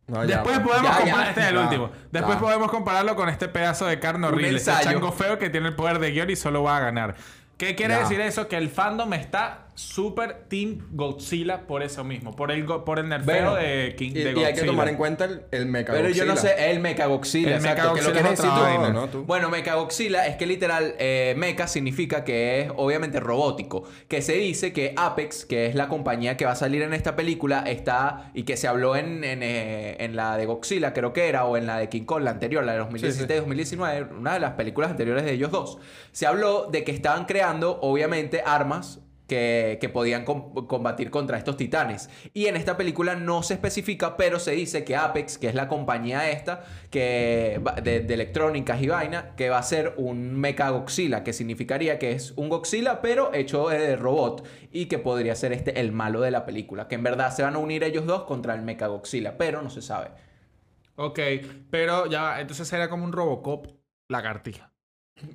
No, 0.06 0.24
ya, 0.24 0.36
Después 0.36 0.60
podemos 0.60 0.82
Ya, 0.88 0.98
ya. 0.98 1.00
comparar. 1.02 1.28
Este 1.30 1.40
es 1.40 1.46
el 1.48 1.56
último. 1.56 1.90
Después 2.12 2.36
podemos 2.38 2.70
compararlo 2.70 3.16
con 3.16 3.28
este 3.28 3.48
pedazo 3.48 3.86
de 3.86 3.98
carne 3.98 4.28
horrible. 4.28 4.56
Este 4.58 4.72
chango 4.82 5.10
feo 5.10 5.38
que 5.38 5.50
tiene 5.50 5.66
el 5.68 5.74
poder 5.74 5.98
de 5.98 6.12
guion 6.12 6.30
y 6.30 6.36
solo 6.36 6.62
va 6.62 6.76
a 6.76 6.80
ganar. 6.80 7.16
¿Qué 7.58 7.74
quiere 7.74 7.96
decir 7.96 8.20
eso? 8.20 8.46
Que 8.46 8.56
el 8.56 8.68
fandom 8.68 9.12
está 9.14 9.65
súper 9.76 10.46
Team 10.48 10.88
Godzilla 10.90 11.66
por 11.66 11.82
eso 11.82 12.02
mismo. 12.02 12.34
Por 12.34 12.50
el, 12.50 12.64
go- 12.66 12.84
por 12.84 12.98
el 12.98 13.08
nerfeo 13.08 13.24
Bueno, 13.52 13.54
de, 13.54 13.94
King, 13.96 14.10
Y, 14.10 14.14
de 14.14 14.22
y 14.22 14.26
hay 14.26 14.34
Godzilla. 14.34 14.54
que 14.54 14.62
tomar 14.66 14.88
en 14.88 14.96
cuenta 14.96 15.26
el, 15.26 15.42
el 15.52 15.66
mecha 15.66 15.92
Pero 15.92 16.08
yo 16.08 16.24
no 16.24 16.32
Godzilla. 16.32 16.56
sé, 16.56 16.70
el 16.70 16.80
Mechagoxila, 16.80 17.50
El 17.50 17.56
exacto. 17.56 17.94
que 17.94 18.02
lo 18.02 18.08
Mechagodzilla 18.08 18.22
que 18.28 18.32
es 18.34 18.40
otra 18.40 18.62
vaina. 18.78 18.88
No, 18.92 19.08
tú. 19.08 19.24
Bueno, 19.24 19.50
Mechagoxila 19.50 20.26
es 20.26 20.36
que 20.36 20.46
literal 20.46 20.94
eh, 20.98 21.34
mecha 21.36 21.68
significa 21.68 22.24
que 22.24 22.62
es 22.62 22.72
obviamente 22.76 23.20
robótico. 23.20 23.84
Que 24.08 24.22
se 24.22 24.32
dice 24.32 24.72
que 24.72 24.94
Apex, 24.96 25.44
que 25.44 25.66
es 25.66 25.74
la 25.74 25.88
compañía 25.88 26.36
que 26.36 26.46
va 26.46 26.52
a 26.52 26.56
salir 26.56 26.82
en 26.82 26.94
esta 26.94 27.14
película, 27.14 27.60
está 27.66 28.30
y 28.34 28.44
que 28.44 28.56
se 28.56 28.68
habló 28.68 28.96
en, 28.96 29.22
en, 29.24 29.42
eh, 29.42 29.96
en 30.02 30.16
la 30.16 30.36
de 30.38 30.46
Godzilla, 30.46 30.92
creo 30.94 31.12
que 31.12 31.28
era, 31.28 31.44
o 31.44 31.56
en 31.56 31.66
la 31.66 31.78
de 31.78 31.88
King 31.90 32.04
Kong, 32.06 32.22
la 32.22 32.30
anterior, 32.30 32.64
la 32.64 32.72
de 32.72 32.80
2017-2019, 32.80 34.16
una 34.18 34.34
de 34.34 34.40
las 34.40 34.52
películas 34.52 34.90
anteriores 34.90 35.24
de 35.24 35.32
ellos 35.32 35.50
dos. 35.50 35.78
Se 36.12 36.26
habló 36.26 36.66
de 36.70 36.82
que 36.84 36.92
estaban 36.92 37.26
creando, 37.26 37.78
obviamente, 37.82 38.42
armas 38.44 39.00
que, 39.26 39.78
que 39.80 39.88
podían 39.88 40.24
com- 40.24 40.66
combatir 40.66 41.10
contra 41.10 41.36
estos 41.38 41.56
titanes. 41.56 42.08
Y 42.32 42.46
en 42.46 42.56
esta 42.56 42.76
película 42.76 43.16
no 43.16 43.42
se 43.42 43.54
especifica, 43.54 44.16
pero 44.16 44.38
se 44.38 44.52
dice 44.52 44.84
que 44.84 44.96
Apex, 44.96 45.38
que 45.38 45.48
es 45.48 45.54
la 45.54 45.68
compañía 45.68 46.30
esta 46.30 46.64
que 46.90 47.60
de, 47.82 48.00
de 48.00 48.14
electrónicas 48.14 48.80
y 48.80 48.88
vaina, 48.88 49.34
que 49.36 49.50
va 49.50 49.58
a 49.58 49.62
ser 49.62 49.94
un 49.96 50.34
Mecha 50.34 50.70
Godzilla, 50.70 51.24
que 51.24 51.32
significaría 51.32 51.98
que 51.98 52.12
es 52.12 52.32
un 52.36 52.48
Godzilla, 52.48 53.00
pero 53.00 53.34
hecho 53.34 53.68
de 53.68 53.96
robot, 53.96 54.46
y 54.70 54.86
que 54.86 54.98
podría 54.98 55.34
ser 55.34 55.52
este 55.52 55.80
el 55.80 55.92
malo 55.92 56.20
de 56.20 56.30
la 56.30 56.46
película. 56.46 56.86
Que 56.88 56.94
en 56.94 57.02
verdad 57.02 57.34
se 57.34 57.42
van 57.42 57.54
a 57.54 57.58
unir 57.58 57.82
ellos 57.82 58.06
dos 58.06 58.24
contra 58.24 58.54
el 58.54 58.62
Mecha 58.62 58.86
Godzilla, 58.86 59.36
pero 59.36 59.62
no 59.62 59.70
se 59.70 59.82
sabe. 59.82 60.10
Ok, 60.94 61.18
pero 61.70 62.06
ya, 62.06 62.40
entonces 62.40 62.68
sería 62.68 62.88
como 62.88 63.04
un 63.04 63.12
Robocop 63.12 63.66
lagartija. 64.08 64.72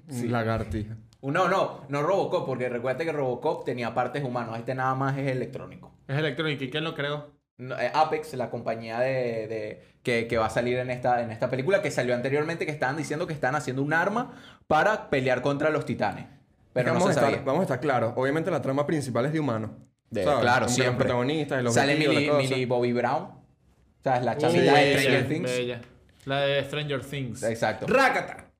Lagartija. 0.07 0.98
No, 1.22 1.48
no, 1.48 1.82
no 1.88 2.01
Robocop, 2.01 2.46
porque 2.48 2.68
recuerda 2.70 3.04
que 3.06 3.12
Robocop 3.12 3.63
tenía 3.63 3.94
partes 3.94 4.24
humanas, 4.24 4.58
este 4.60 4.74
nada 4.75 4.96
más 4.96 5.18
es 5.18 5.28
electrónico. 5.32 5.92
Es 6.08 6.18
electrónico. 6.18 6.63
¿Y 6.63 6.70
quién 6.72 6.84
lo 6.84 6.96
creó? 6.96 7.30
No, 7.58 7.80
eh, 7.80 7.92
Apex, 7.94 8.34
la 8.34 8.50
compañía 8.50 9.00
de, 9.00 9.48
de- 9.48 9.84
que, 10.01 10.25
que 10.28 10.38
va 10.38 10.48
a 10.48 10.50
salir 10.50 10.78
en 10.80 10.90
esta, 10.90 11.22
en 11.22 11.30
esta 11.30 11.48
película, 11.50 11.82
que 11.84 11.92
salió 11.92 12.16
anteriormente, 12.16 12.66
que 12.66 12.72
estaban 12.72 12.98
diciendo 12.98 13.28
que 13.28 13.34
están 13.34 13.54
haciendo 13.56 13.84
un 13.84 13.94
arma 13.94 14.34
para 14.66 15.12
pelear 15.12 15.44
contra 15.44 15.70
los 15.70 15.86
titanes. 15.86 16.25
Pero 16.74 16.88
vamos, 16.94 17.04
no 17.04 17.10
a 17.10 17.12
estar, 17.12 17.25
sabía. 17.25 17.42
vamos 17.46 17.60
a 17.60 17.63
estar 17.63 17.80
claros. 17.80 18.13
Obviamente 18.16 18.50
la 18.50 18.62
trama 18.62 18.88
principal 18.88 19.25
es 19.28 19.34
de 19.34 19.40
humanos. 19.40 19.72
De- 20.10 20.24
claro, 20.24 20.66
Entre 20.66 20.70
siempre. 20.70 20.90
los 20.90 20.96
protagonistas, 20.98 21.60
el 21.60 21.72
Sale 21.72 21.96
Millie, 21.98 22.66
Bobby 22.66 22.94
Brown. 22.94 23.24
O 23.24 24.04
sea, 24.04 24.18
es 24.18 24.25
la 24.25 24.34
Sí, 24.34 24.40
chamita 24.40 24.74
de 24.74 24.98
Stranger 24.98 25.28
Things. 25.28 25.51
Bella. 25.51 25.82
La 26.25 26.40
de 26.42 26.63
Stranger 26.63 27.06
Things. 27.06 27.44
Exacto. 27.44 27.86
¡Rácata! 27.88 28.50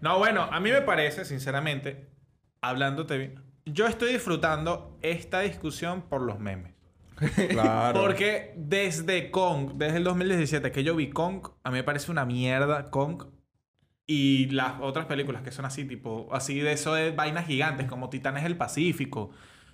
No, 0.00 0.18
bueno, 0.18 0.42
a 0.42 0.60
mí 0.60 0.70
me 0.70 0.82
parece, 0.82 1.24
sinceramente, 1.24 2.08
hablándote 2.60 3.18
bien, 3.18 3.42
yo 3.64 3.86
estoy 3.86 4.12
disfrutando 4.12 4.96
esta 5.02 5.40
discusión 5.40 6.02
por 6.02 6.22
los 6.22 6.38
memes. 6.38 6.74
Claro. 7.48 8.00
Porque 8.00 8.52
desde 8.56 9.30
Kong, 9.30 9.72
desde 9.76 9.98
el 9.98 10.04
2017 10.04 10.70
que 10.70 10.84
yo 10.84 10.94
vi 10.94 11.08
Kong, 11.08 11.48
a 11.64 11.70
mí 11.70 11.78
me 11.78 11.82
parece 11.82 12.10
una 12.10 12.24
mierda 12.24 12.90
Kong. 12.90 13.24
Y 14.06 14.50
las 14.50 14.74
otras 14.80 15.06
películas 15.06 15.42
que 15.42 15.50
son 15.50 15.64
así, 15.64 15.84
tipo, 15.84 16.28
así 16.30 16.60
de 16.60 16.72
eso 16.72 16.94
de 16.94 17.10
vainas 17.10 17.46
gigantes, 17.46 17.88
como 17.88 18.08
Titanes 18.08 18.44
del 18.44 18.56
Pacífico, 18.56 19.30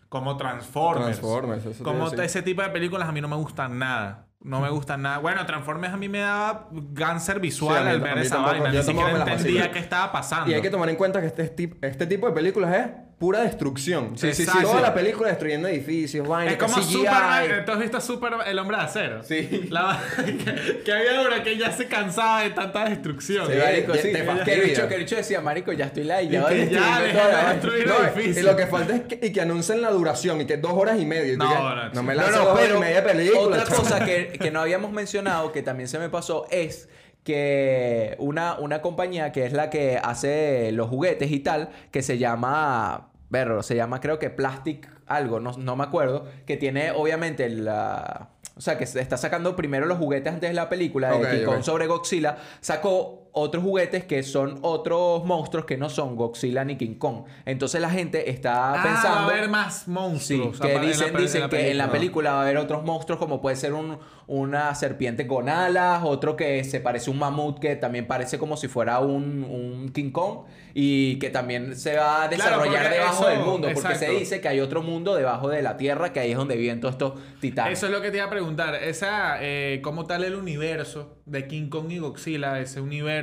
como 0.09 0.38
Transformers. 0.38 1.19
Transformers, 1.19 1.67
eso 1.67 1.85
como 1.85 2.07
ese 2.07 2.43
tipo 2.43 2.62
de 2.62 2.71
películas 2.71 3.09
a 3.09 3.12
mí 3.12 3.21
no 3.21 3.29
me 3.29 3.37
gustan 3.37 3.79
nada. 3.79 4.29
No 4.45 4.61
me 4.61 4.69
gustan 4.71 5.03
nada. 5.03 5.19
Bueno, 5.19 5.45
Transformers 5.47 5.95
a 5.95 5.97
mí 5.97 6.09
me 6.09 6.19
daba 6.21 6.69
cáncer 6.95 7.39
visual 7.41 7.77
Sí, 7.77 7.81
a 7.81 7.85
mí- 7.85 7.91
al 7.91 8.01
ver 8.01 8.19
esa 8.19 8.37
tampoco, 8.37 8.55
vaina. 8.63 8.71
Ni 8.79 8.83
siquiera 8.85 9.11
entendía 9.33 9.71
qué 9.71 9.79
estaba 9.79 10.11
pasando. 10.13 10.51
Y 10.51 10.55
hay 10.55 10.63
que 10.63 10.71
tomar 10.71 10.89
en 10.89 10.97
cuenta 10.97 11.21
que 11.21 11.29
este, 11.29 11.71
este 11.81 12.07
tipo 12.07 12.27
de 12.27 12.33
películas 12.33 12.75
es 12.75 12.87
pura 13.23 13.43
destrucción. 13.43 14.19
Sí, 14.19 14.35
sí, 14.35 14.45
sí, 14.45 14.50
Toda 14.62 14.75
sí. 14.79 14.83
la 14.83 14.93
película 14.93 15.29
destruyendo 15.29 15.69
edificios, 15.69 16.26
vainas, 16.26 16.55
Es 16.55 16.59
como 16.59 16.75
CGI. 16.75 16.93
Superman. 16.93 17.64
¿Tú 17.64 17.71
has 17.73 17.79
visto 17.79 18.00
Super 18.00 18.33
el 18.45 18.59
hombre 18.59 18.76
de 18.79 18.83
acero? 18.83 19.23
Sí. 19.23 19.69
La- 19.71 20.02
que, 20.17 20.83
que 20.85 20.93
había 20.93 21.21
una 21.21 21.41
que 21.45 21.57
ya 21.57 21.71
se 21.71 21.87
cansaba 21.87 22.43
de 22.43 22.50
tanta 22.50 22.85
destrucción. 22.88 23.47
Sí, 23.47 23.52
marico, 23.57 23.95
ya 23.95 24.02
sí. 24.02 24.12
Que 24.45 24.52
el 24.55 24.61
bicho, 24.62 24.88
que 24.88 24.95
el 24.97 25.00
bicho 25.02 25.14
decía, 25.14 25.41
marico, 25.41 25.73
ya 25.73 25.85
estoy 25.85 26.02
la 26.02 26.21
Y 26.21 26.31
ya 26.31 26.49
deja 26.49 27.45
de 27.47 27.52
destruir 27.55 27.87
No, 27.87 27.95
edificios. 28.05 28.37
y 28.38 28.43
lo 28.43 28.57
que 28.57 28.67
falta 28.67 28.97
es 28.97 29.02
que, 29.02 29.21
y 29.25 29.33
que 29.33 29.41
anuncien 29.41 29.81
la 29.83 29.91
duración 29.91 30.41
y 30.41 30.47
que 30.47 30.57
dos 30.57 30.73
horas 30.73 30.99
y 30.99 31.07
media. 31.07 31.35
Y 31.35 31.37
No, 31.37 31.49
que, 31.49 31.55
no, 31.55 31.88
no 31.91 32.02
me 32.02 32.14
No, 32.17 32.23
la 32.23 32.31
no, 32.31 32.38
dos 32.38 32.47
horas 32.59 32.71
y 32.76 32.81
media 32.81 33.05
película. 33.05 33.62
otra 33.62 33.64
cosa 33.76 34.05
que, 34.05 34.33
que 34.41 34.50
no 34.50 34.61
habíamos 34.61 34.91
mencionado, 34.91 35.52
que 35.52 35.62
también 35.62 35.88
se 35.88 36.00
me 36.00 36.09
pasó, 36.09 36.47
es 36.50 36.88
que 37.25 38.17
una, 38.19 38.59
una 38.59 38.83
compañía 38.83 39.31
que 39.31 39.47
es 39.47 39.52
la 39.52 39.71
que 39.71 39.97
hace 40.02 40.73
los 40.73 40.88
juguetes 40.88 41.31
y 41.31 41.38
tal, 41.38 41.71
que 41.93 42.02
se 42.02 42.19
llama, 42.19 43.12
verlo, 43.33 43.62
se 43.62 43.75
llama 43.75 44.01
creo 44.01 44.19
que 44.19 44.31
Plastic 44.31 44.89
algo, 45.07 45.41
no, 45.41 45.53
no 45.57 45.75
me 45.75 45.85
acuerdo, 45.85 46.27
que 46.47 46.57
tiene 46.57 46.93
obviamente 46.93 47.49
la... 47.49 48.29
O 48.55 48.61
sea, 48.61 48.77
que 48.77 48.87
se 48.87 49.01
está 49.01 49.17
sacando 49.17 49.57
primero 49.57 49.87
los 49.87 49.97
juguetes 49.97 50.33
antes 50.33 50.51
de 50.51 50.55
la 50.55 50.69
película 50.69 51.11
de 51.12 51.17
Ok, 51.17 51.31
King 51.31 51.45
Kong 51.47 51.57
ok. 51.57 51.62
sobre 51.62 51.87
Godzilla, 51.87 52.37
sacó 52.61 53.22
otros 53.35 53.65
juguetes 53.65 54.05
que 54.05 54.23
son 54.23 54.59
otros 54.62 55.25
monstruos 55.25 55.65
que 55.65 55.79
no 55.79 55.89
son 55.89 56.17
Godzilla 56.17 56.65
ni 56.65 56.77
King 56.77 56.97
Kong. 56.97 57.25
Entonces 57.47 57.81
la 57.81 57.89
gente 57.91 58.29
está 58.31 58.75
Ah, 58.75 58.83
pensando... 58.83 59.17
va 59.17 59.23
a 59.23 59.37
haber 59.37 59.49
más 59.49 59.83
Sí, 59.85 59.91
monstruos. 59.91 60.61
que 60.61 60.69
en 60.69 60.75
la 60.83 60.87
dicen, 60.87 61.49
que 61.49 61.71
en 61.71 61.79
la 61.79 61.91
película. 61.91 62.33
va 62.33 62.39
a 62.41 62.43
haber 62.43 62.59
otros 62.59 62.85
monstruos 62.85 63.19
como 63.19 63.41
puede 63.41 63.57
ser 63.57 63.73
un- 63.73 63.99
una 64.27 64.75
serpiente 64.75 65.27
con 65.27 65.49
alas, 65.49 66.03
otro 66.05 66.37
que 66.37 66.62
se 66.65 66.81
parece 66.81 67.11
a 67.11 67.12
un 67.12 67.19
mamut 67.19 67.59
que 67.59 67.75
también 67.77 68.07
parece 68.07 68.39
como 68.39 68.57
si 68.57 68.69
fuera 68.69 68.99
un, 69.01 69.45
un 69.45 69.91
King 69.93 70.11
Kong 70.11 70.41
y 70.75 71.19
que 71.19 71.29
también 71.31 71.75
se 71.77 71.97
va 71.97 72.25
a 72.25 72.29
Claro, 72.29 72.37
desarrollar 72.61 72.83
porque 72.85 72.95
debajo 72.99 73.23
eso- 73.29 73.31
del 73.31 73.41
mundo 73.41 73.69
porque 73.75 73.95
se 73.95 74.11
dice 74.11 74.41
que 74.41 74.49
hay 74.49 74.61
otro 74.61 74.83
mundo 74.83 75.15
debajo 75.15 75.49
de 75.49 75.62
la 75.62 75.77
Tierra 75.77 76.12
que 76.12 76.21
ahí 76.21 76.31
es 76.33 76.37
donde 76.37 76.57
viven 76.57 76.81
todos 76.81 76.95
estos 76.95 77.12
titanes. 77.41 77.79
Eso 77.79 77.87
es 77.87 77.93
lo 77.93 78.01
que 78.03 78.11
te 78.11 78.19
iba 78.19 78.27
a 78.27 78.31
preguntar. 78.31 78.75
Esa, 78.75 79.37
eh, 79.41 79.81
¿cómo 79.83 80.07
tal 80.07 80.23
el 80.25 80.35
universo 80.37 81.17
de 81.27 81.47
King 81.49 81.69
Kong 81.69 81.91
y 81.91 81.99
Godzilla? 81.99 82.61
Ese 82.61 82.81
universo 82.81 83.22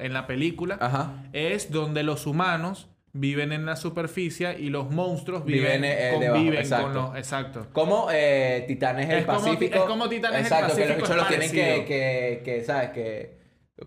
en 0.00 0.12
la 0.12 0.26
película 0.26 0.78
Ajá. 0.80 1.24
es 1.32 1.70
donde 1.70 2.02
los 2.02 2.26
humanos 2.26 2.88
viven 3.14 3.52
en 3.52 3.66
la 3.66 3.76
superficie 3.76 4.56
y 4.58 4.70
los 4.70 4.90
monstruos 4.90 5.44
viven, 5.44 5.82
Viven, 5.82 5.84
eh, 5.84 6.16
debajo, 6.18 6.32
conviven 6.34 6.58
exacto. 6.60 6.84
con 6.86 6.94
los. 6.94 7.16
Exacto. 7.18 7.66
Como 7.72 8.08
eh, 8.10 8.64
Titanes 8.66 9.08
del 9.08 9.18
Es 9.18 9.24
como- 9.26 9.38
Pacífico. 9.38 9.76
es 9.78 9.82
como 9.84 10.08
Titanes 10.08 10.36
del 10.36 10.42
Exacto, 10.44 10.66
que 10.76 10.82
Pacífico, 10.82 10.98
los 11.00 11.08
bichos 11.08 11.16
los 11.16 11.28
tienen 11.28 11.50
que, 11.52 11.84
que, 11.84 12.42
que, 12.44 12.64
¿sabes? 12.64 12.90
Que, 12.90 13.38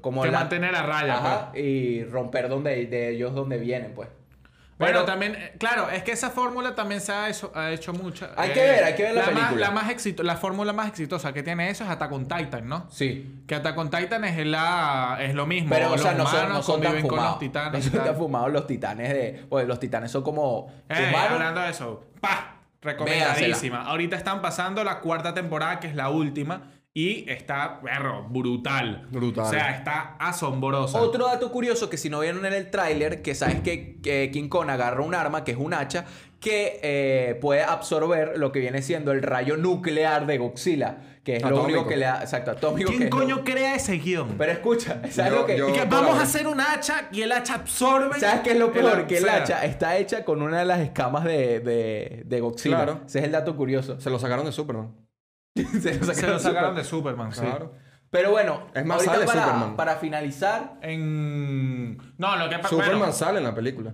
como 0.01 0.22
Que 0.22 0.29
la- 0.32 0.39
mantener 0.39 0.75
a 0.75 0.84
raya, 0.84 1.13
Ajá, 1.17 1.51
y 1.58 2.03
romper 2.03 2.50
donde, 2.50 2.86
de 2.86 3.10
ellos 3.10 3.34
donde 3.34 3.58
vienen, 3.58 3.94
pues. 3.96 4.10
Bueno, 4.77 4.94
Pero- 5.00 5.05
también, 5.05 5.36
eh, 5.36 5.53
claro, 5.58 5.89
es 5.89 6.03
que 6.03 6.12
esa 6.12 6.32
fórmula 6.32 6.75
también 6.75 7.00
se 7.00 7.13
ha 7.13 7.29
hecho, 7.29 7.50
ha 7.55 7.72
hecho 7.72 7.94
mucho. 7.94 8.27
Hay 8.36 8.50
que 8.51 8.60
ver, 8.60 8.84
hay 8.84 8.94
que 8.96 9.03
ver 9.03 9.15
la 9.15 9.22
Más, 9.22 9.29
película. 9.29 9.67
la, 9.67 9.72
más 9.72 9.89
exito- 9.89 10.22
la 10.24 10.36
fórmula 10.36 10.74
más 10.74 10.89
exitosa 10.89 11.32
que 11.32 11.44
tiene 11.44 11.70
eso 11.70 11.86
es 11.86 11.89
Attack 11.89 12.12
on 12.12 12.27
Titan, 12.27 12.67
¿no? 12.67 12.86
Sí. 12.91 13.41
Que 13.48 13.55
Attack 13.55 13.77
on 13.77 13.89
Titan 13.89 14.25
es, 14.25 14.46
la, 14.46 15.17
es 15.22 15.34
lo 15.34 15.46
mismo. 15.46 15.70
Pero, 15.70 15.94
o 15.94 15.98
sea, 15.98 16.12
no 16.13 16.27
son, 16.27 16.50
no 16.50 16.62
son 16.62 16.82
tan 16.82 17.01
con 17.08 17.17
los 17.24 17.39
titanes. 17.39 17.86
No 17.94 17.98
son 18.00 18.05
tan 18.05 18.17
fumados 18.17 18.51
los 18.51 18.67
titanes 18.67 19.10
de... 19.13 19.46
Pues 19.50 19.65
los 19.65 19.79
titanes 19.79 20.12
son 20.12 20.24
como... 20.24 20.70
Eh, 20.89 21.08
humanos. 21.10 21.32
hablando 21.32 21.62
de 21.62 21.70
eso, 21.70 22.03
¡pa! 22.20 22.51
Recomendadísima. 22.82 23.84
Ahorita 23.84 24.15
están 24.15 24.41
pasando 24.41 24.84
la 24.84 25.00
cuarta 25.00 25.34
temporada, 25.34 25.79
que 25.79 25.88
es 25.88 25.96
la 25.96 26.10
última. 26.10 26.72
Y 26.98 27.30
está, 27.30 27.82
perro, 27.82 28.24
brutal. 28.30 29.06
Brutal. 29.12 29.44
O 29.46 29.50
sea, 29.50 29.72
está 29.75 30.16
asombrosa. 30.18 31.02
Otro 31.02 31.25
dato 31.25 31.52
curioso 31.52 31.90
que 31.90 31.98
si 31.98 32.10
no 32.10 32.22
vieron 32.22 32.46
en 32.46 32.54
el 32.54 32.72
tráiler, 32.72 33.22
que 33.22 33.36
sabes 33.36 33.60
que, 33.60 34.00
que 34.02 34.30
King 34.32 34.48
Kong 34.48 34.70
agarra 34.70 35.02
un 35.02 35.14
arma, 35.14 35.44
que 35.44 35.52
es 35.52 35.58
un 35.58 35.74
hacha, 35.74 36.06
que 36.40 36.80
eh, 36.84 37.38
puede 37.42 37.64
absorber 37.64 38.38
lo 38.38 38.54
que 38.54 38.60
viene 38.62 38.82
siendo 38.82 39.12
el 39.12 39.24
rayo 39.24 39.58
nuclear 39.58 40.25
de 40.25 40.38
Godzilla, 40.38 41.00
que 41.25 41.36
es 41.36 41.44
lo 41.44 41.64
único 41.66 41.86
que 41.86 41.98
le 41.98 42.06
da, 42.06 42.22
exacto, 42.22 42.52
atómico. 42.52 42.90
que 42.92 42.98
¿Quién 42.98 43.10
lo- 43.10 43.18
coño 43.18 43.44
crea 43.44 43.75
ese 43.75 43.98
guion? 43.98 44.36
Pero 44.38 44.54
escucha, 44.54 45.02
¿sabes 45.12 45.34
Yo- 45.34 45.40
lo 45.40 45.46
que? 45.46 45.58
yo- 45.58 45.70
Y 45.70 45.74
que 45.74 45.84
vamos 45.84 46.18
a 46.18 46.22
hacer 46.22 46.48
un 46.48 46.62
hacha 46.62 47.10
y 47.12 47.24
el 47.24 47.32
hacha 47.34 47.56
absorbe. 47.56 48.18
¿Sabes 48.22 48.40
qué 48.40 48.52
es 48.52 48.58
lo 48.58 48.68
el- 48.68 48.72
peor? 48.72 49.06
Que 49.06 49.18
el 49.18 49.24
o 49.25 49.28
sea, 49.28 49.36
hacha 49.44 49.66
está 49.66 49.98
hecha 49.98 50.24
con 50.24 50.42
una 50.42 50.60
de 50.60 50.66
las 50.66 50.80
escamas 50.80 51.25
de, 51.25 51.60
de, 51.60 52.24
de 52.25 52.40
Godzilla. 52.40 52.78
Claro. 52.78 53.02
Ese 53.06 53.20
es 53.20 53.25
el 53.25 53.34
dato 53.34 53.54
curioso. 53.58 54.00
Se 54.00 54.10
lo 54.10 54.18
sacaron 54.18 54.46
de 54.46 54.54
Superman. 54.54 54.94
Se 55.82 55.96
lo 56.00 56.14
Se 56.14 56.28
lo 56.28 56.40
sacaron 56.40 56.76
de- 56.76 56.82
de 56.82 56.88
Superman, 56.88 57.32
sí. 57.32 57.42
Claro. 57.42 57.74
Pero 58.10 58.32
bueno, 58.32 58.68
Es 58.74 58.86
más, 58.86 58.98
ahorita 58.98 59.14
sale 59.14 59.26
para, 59.26 59.44
Superman. 59.46 59.76
para 59.76 59.96
finalizar. 59.98 60.74
En... 60.82 61.98
No, 62.18 62.36
lo 62.38 62.50
que 62.50 62.58
pasa... 62.58 62.70
Superman 62.70 62.98
bueno, 63.00 63.14
sale 63.14 63.38
en 63.40 63.44
la 63.46 63.56
película. 63.56 63.94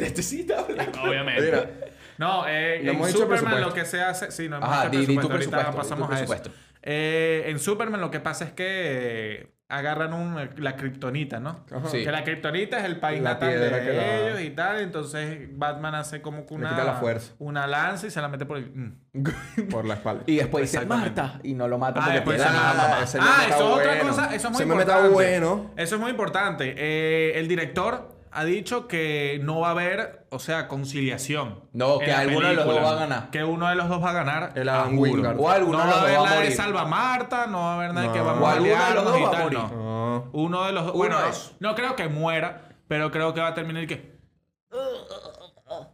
este 0.00 0.22
sí 0.22 0.40
está 0.40 0.60
hablando. 0.60 1.02
Obviamente. 1.02 1.42
Mira. 1.42 1.70
No, 2.18 2.46
eh, 2.48 2.80
No 2.82 2.90
en 2.92 2.96
hemos 2.96 3.10
Superman 3.10 3.60
lo 3.60 3.72
que 3.74 3.84
se 3.84 4.02
hace... 4.02 4.30
Sí, 4.30 4.48
no 4.48 4.56
hemos 4.56 4.68
Ajá, 4.68 4.88
dicho 4.88 5.00
di- 5.02 5.06
di 5.16 5.18
tu 5.18 5.28
presupuesto. 5.28 5.56
Ahorita 5.56 5.82
presupuesto, 5.82 5.94
di 5.94 6.00
tu 6.00 6.08
pasamos 6.08 6.10
a 6.10 6.34
eso. 6.34 6.50
Eh, 6.82 7.44
en 7.46 7.58
Superman 7.58 8.00
lo 8.00 8.10
que 8.10 8.20
pasa 8.20 8.44
es 8.44 8.52
que 8.52 9.55
agarran 9.68 10.12
un- 10.12 10.48
la 10.58 10.76
kriptonita, 10.76 11.40
¿no? 11.40 11.64
Sí. 11.90 12.04
Que 12.04 12.12
la 12.12 12.22
kriptonita 12.22 12.78
es 12.78 12.84
el 12.84 13.00
país 13.00 13.20
La 13.20 13.34
natal 13.34 13.50
de 13.58 13.70
la- 13.70 14.16
ellos 14.28 14.40
y 14.40 14.50
tal. 14.50 14.78
Entonces 14.80 15.48
Batman 15.58 15.94
hace 15.96 16.22
como 16.22 16.46
que 16.46 16.54
una... 16.54 16.68
quita 16.70 16.84
la 16.84 16.94
fuerza. 16.94 17.32
Una 17.38 17.66
lanza 17.66 18.06
y 18.06 18.10
se 18.10 18.20
la 18.20 18.28
mete 18.28 18.46
por 18.46 18.58
el... 18.58 18.70
mm. 18.72 18.92
Por 19.70 19.84
la 19.86 19.94
espalda. 19.94 20.22
Y 20.26 20.36
después 20.36 20.70
dice. 20.70 20.84
Marta 20.86 21.40
y 21.42 21.54
no 21.54 21.66
lo 21.68 21.78
mata 21.78 22.00
Ah, 22.02 22.20
porque 22.24 22.38
se 22.38 22.44
mata. 22.44 22.98
Ah, 23.00 23.02
eso 23.02 23.18
es 23.18 23.60
otra 23.60 23.94
bueno. 23.94 24.08
cosa. 24.10 24.34
Eso 24.34 24.48
es 24.48 24.54
muy 24.54 24.62
importante. 24.62 25.08
bueno. 25.08 25.70
Eso 25.76 25.94
es 25.96 26.00
muy 26.00 26.10
importante. 26.10 26.74
Eh, 26.76 27.32
el 27.38 27.48
director 27.48 28.15
ha 28.36 28.44
dicho 28.44 28.86
que 28.88 29.40
no 29.42 29.60
va 29.60 29.68
a 29.68 29.70
haber, 29.72 30.26
o 30.30 30.38
sea, 30.38 30.68
conciliación. 30.68 31.60
No, 31.72 31.98
que 31.98 32.08
la 32.08 32.20
alguno 32.20 32.48
de 32.48 32.54
los 32.54 32.66
dos 32.66 32.82
va 32.82 32.90
a 32.90 32.94
ganar. 32.94 33.30
Que 33.30 33.44
uno 33.44 33.68
de 33.68 33.74
los 33.74 33.88
dos 33.88 34.02
va 34.02 34.10
a 34.10 34.12
ganar. 34.12 34.52
El 34.54 34.68
Adam. 34.68 34.98
Wingard. 34.98 35.38
O 35.40 35.48
alguno 35.50 35.78
no 35.78 35.84
de 35.84 35.90
va 35.90 35.96
los 35.96 35.98
a 35.98 36.00
dos 36.00 36.10
haber 36.10 36.16
va 36.18 36.20
a 36.20 36.24
nada 36.24 36.36
de 36.36 36.42
morir. 36.44 36.56
Salva 36.56 36.84
Marta, 36.84 37.46
no 37.46 37.58
va 37.58 37.72
a 37.72 37.76
haber 37.76 37.94
nada 37.94 38.06
de 38.06 38.12
que 38.12 38.20
O 38.20 38.28
a 38.28 38.52
alguno 38.52 38.70
de 38.88 38.94
los 38.94 39.04
dos 39.04 39.18
y 39.18 39.22
va 39.22 39.28
a 39.28 39.30
tal, 39.32 39.42
morir. 39.44 39.58
no. 39.58 40.30
Uno 40.32 40.64
de 40.64 40.72
los 40.72 40.82
Uno 40.84 40.92
bueno, 40.94 41.20
no, 41.20 41.26
es. 41.28 41.52
no 41.60 41.74
creo 41.74 41.96
que 41.96 42.08
muera, 42.08 42.68
pero 42.88 43.10
creo 43.10 43.32
que 43.34 43.40
va 43.40 43.48
a 43.48 43.54
terminar 43.54 43.86
que. 43.86 44.16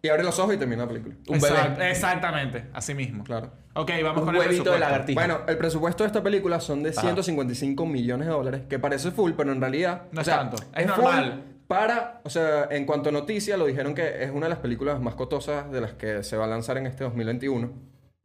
Y 0.02 0.08
abre 0.08 0.22
los 0.24 0.38
ojos 0.38 0.54
y 0.54 0.58
termina 0.58 0.82
la 0.82 0.88
película. 0.88 1.14
Un 1.28 1.36
Exact- 1.38 1.76
bebé. 1.78 1.90
Exactamente, 1.90 2.66
así 2.74 2.92
mismo. 2.94 3.24
Claro. 3.24 3.52
Ok, 3.74 3.90
vamos 4.02 4.18
Un 4.20 4.26
con 4.26 4.34
el 4.34 4.40
huevito 4.40 4.64
de 4.64 4.70
presupuesto. 4.70 4.78
lagartija. 4.78 5.20
Bueno, 5.20 5.38
el 5.48 5.56
presupuesto 5.56 6.02
de 6.04 6.06
esta 6.08 6.22
película 6.22 6.60
son 6.60 6.82
de 6.82 6.92
155 6.92 7.86
millones 7.86 8.26
de 8.26 8.32
dólares, 8.32 8.62
que 8.68 8.78
parece 8.78 9.12
full, 9.12 9.32
pero 9.36 9.52
en 9.52 9.60
realidad... 9.60 10.02
No 10.12 10.18
o 10.18 10.22
es 10.22 10.28
tanto, 10.28 10.56
es 10.74 10.90
full 10.92 11.02
normal. 11.04 11.44
Para, 11.72 12.20
o 12.24 12.30
sea, 12.30 12.68
en 12.70 12.84
cuanto 12.86 13.08
a 13.08 13.12
noticias, 13.12 13.58
lo 13.58 13.66
dijeron 13.66 13.94
que 13.94 14.22
es 14.24 14.30
una 14.30 14.46
de 14.46 14.50
las 14.50 14.58
películas 14.58 15.00
más 15.00 15.14
costosas 15.14 15.70
de 15.70 15.80
las 15.80 15.92
que 15.94 16.22
se 16.22 16.36
va 16.36 16.44
a 16.44 16.48
lanzar 16.48 16.76
en 16.78 16.86
este 16.86 17.04
2021. 17.04 17.70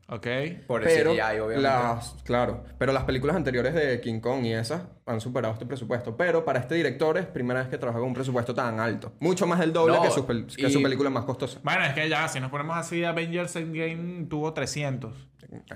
Ok. 0.09 0.25
Por 0.67 0.83
el 0.83 0.87
Pero 0.87 1.11
CGI, 1.11 1.19
obviamente. 1.39 1.61
las, 1.61 2.15
claro, 2.23 2.63
pero 2.77 2.93
las 2.93 3.03
películas 3.03 3.35
anteriores 3.35 3.73
de 3.73 3.99
King 3.99 4.21
Kong 4.21 4.45
y 4.45 4.53
esas 4.53 4.83
han 5.05 5.19
superado 5.19 5.53
este 5.53 5.65
presupuesto. 5.65 6.15
Pero 6.15 6.45
para 6.45 6.59
este 6.59 6.75
director 6.75 7.17
es 7.17 7.25
primera 7.25 7.59
vez 7.59 7.67
que 7.67 7.77
trabaja 7.77 7.99
con 7.99 8.07
un 8.07 8.13
presupuesto 8.13 8.53
tan 8.55 8.79
alto. 8.79 9.11
Mucho 9.19 9.45
más 9.47 9.59
del 9.59 9.73
doble 9.73 9.95
No, 9.97 10.01
que, 10.03 10.11
su, 10.11 10.25
que 10.25 10.67
y- 10.67 10.71
su 10.71 10.81
película 10.81 11.09
más 11.09 11.25
costosa. 11.25 11.59
Bueno, 11.61 11.83
es 11.83 11.93
que 11.93 12.07
ya, 12.07 12.25
si 12.29 12.39
nos 12.39 12.49
ponemos 12.49 12.77
así, 12.77 13.03
Avengers 13.03 13.53
Endgame 13.57 14.27
tuvo 14.29 14.53
300. 14.53 15.13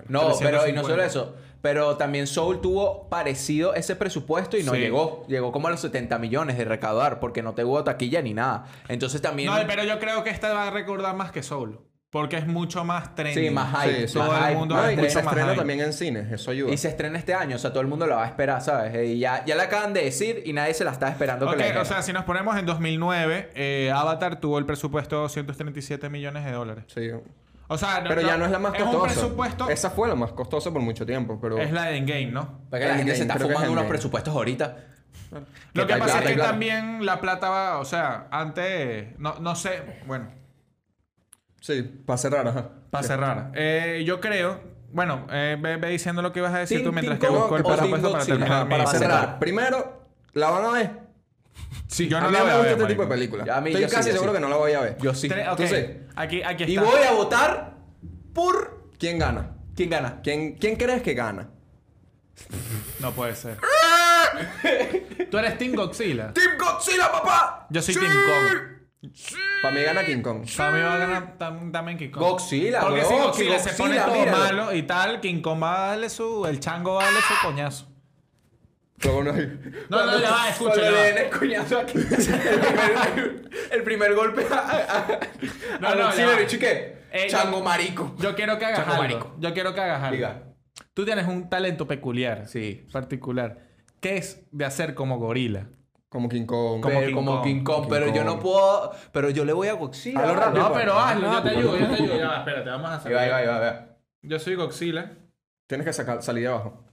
No, 0.07 0.31
pero 0.39 0.67
y 0.67 0.73
350. 0.73 0.81
no 0.81 0.87
solo 0.87 1.03
eso. 1.03 1.35
Pero 1.61 1.95
también 1.97 2.25
Soul 2.27 2.59
tuvo 2.59 3.07
parecido 3.09 3.73
ese 3.75 3.95
presupuesto 3.95 4.57
y 4.57 4.63
no 4.63 4.73
Sí. 4.73 4.79
llegó. 4.79 5.25
Llegó 5.27 5.51
como 5.51 5.67
a 5.67 5.71
los 5.71 5.79
70 5.79 6.17
millones 6.17 6.57
de 6.57 6.65
recaudar 6.65 7.19
porque 7.19 7.41
no 7.43 7.53
te 7.53 7.63
hubo 7.63 7.83
taquilla 7.83 8.21
ni 8.21 8.33
nada. 8.33 8.65
Entonces 8.87 9.21
también. 9.21 9.49
No, 9.53 9.57
pero 9.67 9.83
yo 9.83 9.99
creo 9.99 10.23
que 10.23 10.29
esta 10.31 10.53
va 10.53 10.67
a 10.67 10.71
recordar 10.71 11.15
más 11.15 11.31
que 11.31 11.43
Soul. 11.43 11.79
Porque 12.09 12.35
es 12.35 12.45
mucho 12.45 12.83
más 12.83 13.15
trending. 13.15 13.45
Sí, 13.45 13.49
más 13.51 13.85
hype. 13.85 14.07
Sí, 14.09 14.17
más 14.17 14.27
Todo 14.27 14.37
el 14.37 14.43
hype, 14.43 14.55
mundo 14.57 14.75
más 14.75 14.83
No, 14.83 14.91
y 14.91 14.95
mucho 14.97 15.09
se 15.11 15.19
estrena 15.21 15.45
hype. 15.47 15.55
también 15.55 15.79
en 15.79 15.93
cines, 15.93 16.29
eso 16.29 16.51
ayuda. 16.51 16.73
Y 16.73 16.77
se 16.77 16.89
estrena 16.89 17.17
este 17.17 17.33
año, 17.33 17.55
o 17.55 17.59
sea, 17.59 17.69
todo 17.69 17.79
el 17.79 17.87
mundo 17.87 18.05
lo 18.05 18.15
va 18.17 18.25
a 18.25 18.27
esperar, 18.27 18.61
¿sabes? 18.61 19.07
Y 19.07 19.19
ya, 19.19 19.45
ya 19.45 19.55
la 19.55 19.63
acaban 19.63 19.93
de 19.93 20.03
decir 20.03 20.43
y 20.45 20.51
nadie 20.51 20.73
se 20.73 20.83
la 20.83 20.91
está 20.91 21.07
esperando 21.07 21.45
Ok, 21.47 21.55
que 21.55 21.73
la 21.73 21.81
o 21.81 21.85
sea, 21.85 22.01
si 22.01 22.11
nos 22.11 22.25
ponemos 22.25 22.57
en 22.57 22.65
2009, 22.65 23.51
eh, 23.55 23.91
Avatar 23.95 24.41
tuvo 24.41 24.57
el 24.59 24.65
presupuesto 24.65 25.15
de 25.15 25.21
237 25.21 26.09
millones 26.09 26.43
de 26.43 26.51
dólares. 26.51 26.83
Sí. 26.87 27.11
O 27.73 27.77
sea, 27.77 28.03
Pero 28.05 28.19
ya 28.19 28.35
no 28.35 28.43
es 28.43 28.51
la 28.51 28.59
más 28.59 28.73
es 28.73 28.81
costosa. 28.83 28.97
un 29.01 29.03
presupuesto... 29.07 29.69
Esa 29.69 29.89
fue 29.91 30.09
la 30.09 30.15
más 30.15 30.33
costosa 30.33 30.71
por 30.71 30.81
mucho 30.81 31.05
tiempo, 31.05 31.39
pero... 31.41 31.57
Es 31.57 31.71
la 31.71 31.85
de 31.85 31.95
Endgame, 31.97 32.25
¿no? 32.25 32.59
Porque 32.69 32.85
la 32.85 32.95
gente 32.95 33.15
se 33.15 33.21
está 33.21 33.35
es 33.35 33.41
fumando 33.43 33.71
unos 33.71 33.85
presupuestos 33.85 34.35
ahorita. 34.35 34.77
Lo 35.73 35.87
que 35.87 35.95
pasa 35.95 36.19
es 36.19 36.25
que 36.27 36.33
claro. 36.33 36.49
también 36.49 37.05
la 37.05 37.21
plata 37.21 37.49
va... 37.49 37.77
O 37.79 37.85
sea, 37.85 38.27
antes... 38.29 39.17
No, 39.19 39.35
no 39.39 39.55
sé... 39.55 40.01
Bueno, 40.05 40.31
Sí, 41.61 41.81
para 41.83 42.17
cerrar, 42.17 42.45
ajá. 42.49 42.69
para 42.89 43.03
Sí. 43.03 43.07
cerrar. 43.07 43.51
Eh, 43.55 44.03
yo 44.05 44.19
creo... 44.19 44.59
Bueno, 44.91 45.25
eh, 45.31 45.55
ve, 45.57 45.77
ve 45.77 45.89
diciendo 45.91 46.22
lo 46.22 46.33
que 46.33 46.39
ibas 46.39 46.53
a 46.53 46.57
decir 46.59 46.83
tú 46.83 46.91
mientras 46.91 47.19
Team 47.19 47.31
que 47.31 47.39
busco 47.39 47.55
el 47.55 47.63
presupuesto 47.63 48.11
para 48.11 48.25
terminar 48.25 48.67
para 48.67 48.85
cerrar. 48.87 49.39
Primero, 49.39 50.01
¿la 50.33 50.50
van 50.50 50.65
a 50.65 50.72
ver? 50.72 50.91
Sí, 51.87 52.07
yo 52.07 52.18
a 52.18 52.22
no 52.22 52.27
mí 52.29 52.33
la 52.33 52.40
me 52.40 52.44
voy 52.46 52.51
a 52.53 52.57
gusta 52.57 52.72
ver, 52.74 52.81
este 52.81 52.87
tipo 52.94 53.01
de 53.03 53.07
marico. 53.09 53.09
películas. 53.09 53.48
Ya, 53.48 53.57
a 53.57 53.61
mí, 53.61 53.70
Estoy 53.70 53.81
yo 53.83 53.90
sí, 53.90 53.96
casi 53.96 54.09
yo 54.09 54.14
seguro 54.14 54.31
sí. 54.31 54.35
que 54.37 54.42
no 54.42 54.50
la 54.50 54.55
voy 54.55 54.72
a 54.74 54.79
ver. 54.81 54.98
Yo 55.01 55.14
sí. 55.14 55.27
Ok, 55.27 55.33
Entonces, 55.37 55.90
aquí, 56.16 56.42
aquí 56.44 56.64
Y 56.64 56.77
voy 56.77 57.01
a 57.07 57.11
votar 57.11 57.77
por. 58.33 58.87
¿Quién 58.98 59.20
gana? 59.20 59.55
¿Quién 59.75 59.90
gana? 59.90 60.22
¿Quién, 60.24 60.55
¿Quién 60.55 60.75
crees 60.77 61.01
que 61.01 61.14
gana? 61.14 61.50
No 63.00 63.11
puede 63.11 63.35
ser. 63.35 63.57
Tú 65.31 65.37
eres 65.37 65.57
Team 65.57 65.74
Godzilla. 65.75 66.33
¡Team 66.33 66.51
Godzilla, 66.57 67.11
papá! 67.11 67.68
Yo 67.70 67.81
soy 67.81 67.96
Team 67.96 68.11
Kong. 68.11 69.11
Para 69.61 69.74
mí 69.75 69.81
gana 69.81 70.05
King 70.05 70.22
Kong. 70.22 70.46
Para 70.55 70.72
mí 70.72 70.79
va 70.81 70.94
a 70.94 70.98
ganar 70.98 71.37
tam- 71.37 71.72
también 71.72 71.98
King 71.98 72.09
Kong. 72.11 72.24
Godzilla, 72.24 72.81
Porque 72.81 73.00
bro, 73.01 73.09
si 73.09 73.16
Godzilla 73.16 73.59
se 73.59 73.70
pone 73.74 73.96
Godzilla, 73.96 74.05
todo 74.05 74.20
míralo. 74.20 74.37
malo 74.64 74.74
y 74.75 74.83
tal, 74.83 75.20
King 75.22 75.42
Kong 75.42 75.61
va 75.61 75.85
a 75.85 75.87
darle 75.90 76.09
su... 76.09 76.46
El 76.46 76.59
chango 76.59 76.94
va 76.96 77.01
a 77.01 77.05
darle 77.05 77.20
su 77.22 77.33
coñazo. 77.48 77.87
Luego 79.03 79.24
no 79.24 79.33
hay- 79.33 79.59
No, 79.90 80.05
no, 80.05 80.20
ya 80.20 80.31
va, 80.31 80.50
escucha. 80.50 80.75
Le 80.75 80.92
den 80.92 81.18
el 81.25 81.29
coñazo 81.29 81.79
aquí. 81.79 81.98
el, 82.00 82.05
primer, 82.05 83.42
el 83.72 83.83
primer 83.83 84.16
golpe 84.16 84.46
a, 84.51 84.55
a, 84.57 84.98
a, 84.98 85.20
No, 85.79 85.87
a 85.87 85.96
no. 85.96 86.42
¿y 86.42 86.57
qué? 86.59 87.01
Eh, 87.11 87.27
Chango 87.27 87.59
yo- 87.59 87.64
marico. 87.64 88.16
Yo 88.20 88.35
quiero 88.35 88.57
que 88.57 88.66
hagas 88.66 88.79
Chango 88.79 88.92
algo. 88.94 89.03
marico. 89.03 89.35
Yo 89.40 89.53
quiero 89.53 89.74
que 89.74 89.81
hagas 89.81 90.01
algo. 90.03 90.16
Diga. 90.16 90.44
Tú 90.94 91.05
tienes 91.05 91.27
un 91.27 91.50
talento 91.50 91.87
peculiar. 91.87 92.48
Sí. 92.48 92.85
Particular. 92.92 93.59
¿Qué 94.00 94.18
es 94.18 94.46
de 94.51 94.66
hacer 94.66 94.94
como 94.94 95.18
gorila? 95.20 95.68
Como 96.09 96.27
King 96.29 96.46
Kong. 96.46 96.81
Como 96.81 96.96
Pero 96.96 97.07
King 97.07 97.14
como 97.16 97.31
Kong. 97.35 97.44
King 97.44 97.64
Kong, 97.64 97.81
King 97.83 97.90
pero 97.90 98.05
yo 98.07 98.14
Kong. 98.14 98.25
no 98.25 98.40
puedo. 98.40 98.92
Pero 99.14 99.29
yo 99.29 99.46
le 99.46 99.53
voy 99.53 99.68
a 99.70 99.74
Godzilla. 99.74 100.20
¿vale? 100.22 100.33
rápido. 100.33 100.64
No, 100.70 100.74
pero 100.74 101.00
hazlo. 101.00 101.31
Yo 101.31 101.44
te 101.44 101.50
ayudo, 101.50 101.77
yo 101.77 101.87
te 101.87 101.94
ayudo. 101.94 102.18
Ya 102.18 102.37
espérate, 102.37 102.70
vamos 102.70 102.90
a 102.90 102.96
hacer. 102.96 103.16
Ahí 103.18 103.29
va, 103.29 103.37
ahí 103.37 103.48
va, 103.48 103.55
ahí 103.55 103.61
va. 103.61 103.87
Yo 104.22 104.40
soy 104.40 104.55
Godzilla. 104.55 105.11
Tienes 105.68 105.85
que 105.87 105.94
sacar, 105.94 106.22
salir 106.22 106.44
de 106.44 106.50
abajo. 106.50 106.83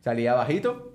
Salía 0.00 0.34
bajito. 0.34 0.92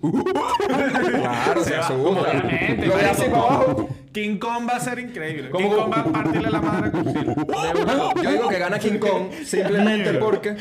Claro, 0.00 1.64
se 1.64 1.76
asusta. 1.76 2.20
Obviamente, 2.20 2.86
Lo 2.86 2.92
voy 2.92 3.02
a 3.02 3.06
marico. 3.06 3.10
hacer 3.10 3.30
para 3.30 3.42
abajo. 3.42 3.88
King 4.12 4.38
Kong 4.38 4.66
va 4.68 4.76
a 4.76 4.80
ser 4.80 4.98
increíble. 4.98 5.50
¿Cómo, 5.50 5.68
King? 5.68 5.76
Kong 5.76 5.92
va 5.92 6.00
a 6.00 6.04
partirle 6.04 6.50
la 6.50 6.60
madre 6.60 6.86
a 6.86 6.90
Godzilla. 6.90 7.34
Yo 8.22 8.30
digo 8.30 8.48
que 8.48 8.58
gana 8.58 8.78
King 8.78 8.98
Kong 8.98 9.32
simplemente 9.44 10.14
porque 10.14 10.56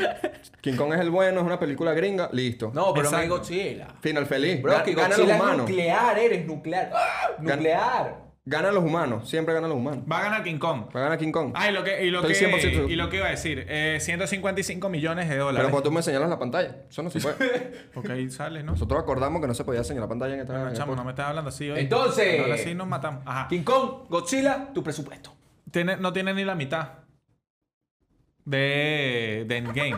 King 0.62 0.76
Kong 0.76 0.94
es 0.94 1.00
el 1.00 1.10
bueno, 1.10 1.40
es 1.40 1.46
una 1.46 1.60
película 1.60 1.94
gringa, 1.94 2.30
listo. 2.34 2.72
No, 2.74 2.94
pero 2.94 3.10
no 3.12 3.18
hay 3.18 3.28
Godzilla. 3.28 3.88
Final 4.02 4.26
feliz. 4.26 4.62
Bro, 4.62 4.84
que 4.84 4.94
ganan 4.94 5.18
los 5.20 5.30
es 5.30 5.36
humanos. 5.40 5.58
nuclear, 5.60 6.20
eres 6.20 6.46
nuclear. 6.46 6.92
¡Ah! 6.94 7.30
Gan- 7.40 7.56
Nuclear. 7.56 8.25
Ganan 8.48 8.76
los 8.76 8.84
humanos. 8.84 9.28
Siempre 9.28 9.56
ganan 9.56 9.72
los 9.72 9.80
humanos. 9.80 10.04
Va 10.10 10.20
a 10.20 10.24
ganar 10.24 10.44
King 10.44 10.60
Kong. 10.60 10.84
Va 10.96 11.00
a 11.00 11.04
ganar 11.06 11.18
King 11.18 11.32
Kong. 11.32 11.52
Ah, 11.56 11.68
y 11.70 11.74
lo 11.74 11.84
que, 11.84 12.06
y 12.06 12.12
lo 12.12 12.20
Estoy 12.28 12.48
que, 12.52 12.56
100% 12.58 12.62
seguro. 12.62 12.90
y 12.90 12.96
lo 12.96 13.10
que 13.10 13.18
iba 13.18 13.26
a 13.26 13.32
decir, 13.32 13.66
eh, 13.68 13.98
155 14.00 14.88
millones 14.88 15.28
de 15.30 15.38
dólares. 15.38 15.62
Pero 15.62 15.72
cuando 15.72 15.90
tú 15.90 15.92
me 15.96 16.04
señalas 16.04 16.30
la 16.30 16.38
pantalla, 16.38 16.76
eso 16.88 17.02
no 17.02 17.10
se 17.10 17.20
puede. 17.22 17.38
Porque 17.94 18.12
ahí 18.12 18.30
sale, 18.30 18.62
¿no? 18.62 18.74
Nosotros 18.74 19.02
acordamos 19.02 19.42
que 19.42 19.48
no 19.48 19.56
se 19.56 19.64
podía 19.64 19.84
señalar 19.84 20.10
pantalla 20.10 20.36
en 20.36 20.42
esta 20.42 20.54
en 20.70 20.74
Chamo, 20.76 20.92
esta- 20.94 20.96
no 21.02 21.04
me 21.06 21.12
estás 21.12 21.28
hablando 21.30 21.50
así 21.50 21.70
hoy. 21.72 21.80
Entonces- 21.80 22.40
Ahora 22.40 22.58
sí 22.60 22.76
nos 22.76 22.88
matamos. 22.88 23.24
Ajá. 23.26 23.48
King 23.48 23.64
Kong, 23.64 24.08
Godzilla, 24.10 24.70
tu 24.76 24.84
presupuesto. 24.84 25.34
Tiene, 25.72 25.98
no 25.98 26.14
tiene 26.14 26.34
ni 26.36 26.46
la 26.46 26.54
mitad 26.54 26.90
de, 28.46 29.46
de 29.48 29.58
Endgame. 29.58 29.98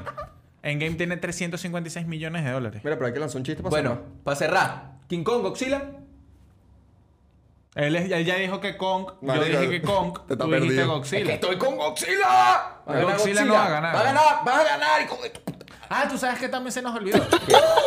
Endgame 0.64 0.96
tiene 0.96 1.18
356 1.18 2.08
millones 2.08 2.44
de 2.46 2.52
dólares. 2.52 2.82
Mira, 2.84 2.96
pero 2.96 3.08
hay 3.08 3.14
que 3.14 3.20
lanzar 3.20 3.38
un 3.40 3.44
chiste 3.44 3.62
para 3.62 3.70
Bueno, 3.72 3.90
cerrar. 3.90 4.06
para 4.24 4.36
cerrar. 4.38 4.92
King 5.08 5.24
Kong, 5.24 5.42
Godzilla. 5.42 5.92
Él, 7.78 7.96
es- 7.96 8.12
él 8.12 8.26
ya 8.26 8.36
dijo 8.36 8.60
que 8.60 8.76
Kong. 8.76 9.06
Marico, 9.22 9.46
yo 9.46 9.60
dije 9.62 9.72
que 9.80 9.82
Kong. 9.88 10.14
te 10.28 10.34
está 10.34 10.46
Tú 10.46 10.52
dijiste 10.52 10.68
perdido. 10.76 10.88
Godzilla. 10.98 11.20
Es 11.22 11.28
que 11.28 11.34
estoy 11.36 11.58
con 11.58 11.76
Godzilla. 11.78 12.28
Va 12.28 12.76
a 12.88 12.94
ganar 12.94 13.18
Godzilla 13.18 13.46
no 13.46 13.54
va 13.54 13.66
a 13.66 13.70
ganar. 13.70 13.96
Va 13.96 14.00
a 14.00 14.04
ganar, 14.04 14.24
va 14.48 14.60
a 14.60 14.64
ganar. 14.64 15.08
Ah, 15.90 16.06
tú 16.10 16.18
sabes 16.18 16.40
que 16.40 16.50
también 16.50 16.72
se 16.72 16.82
nos 16.82 16.94
olvidó. 16.96 17.20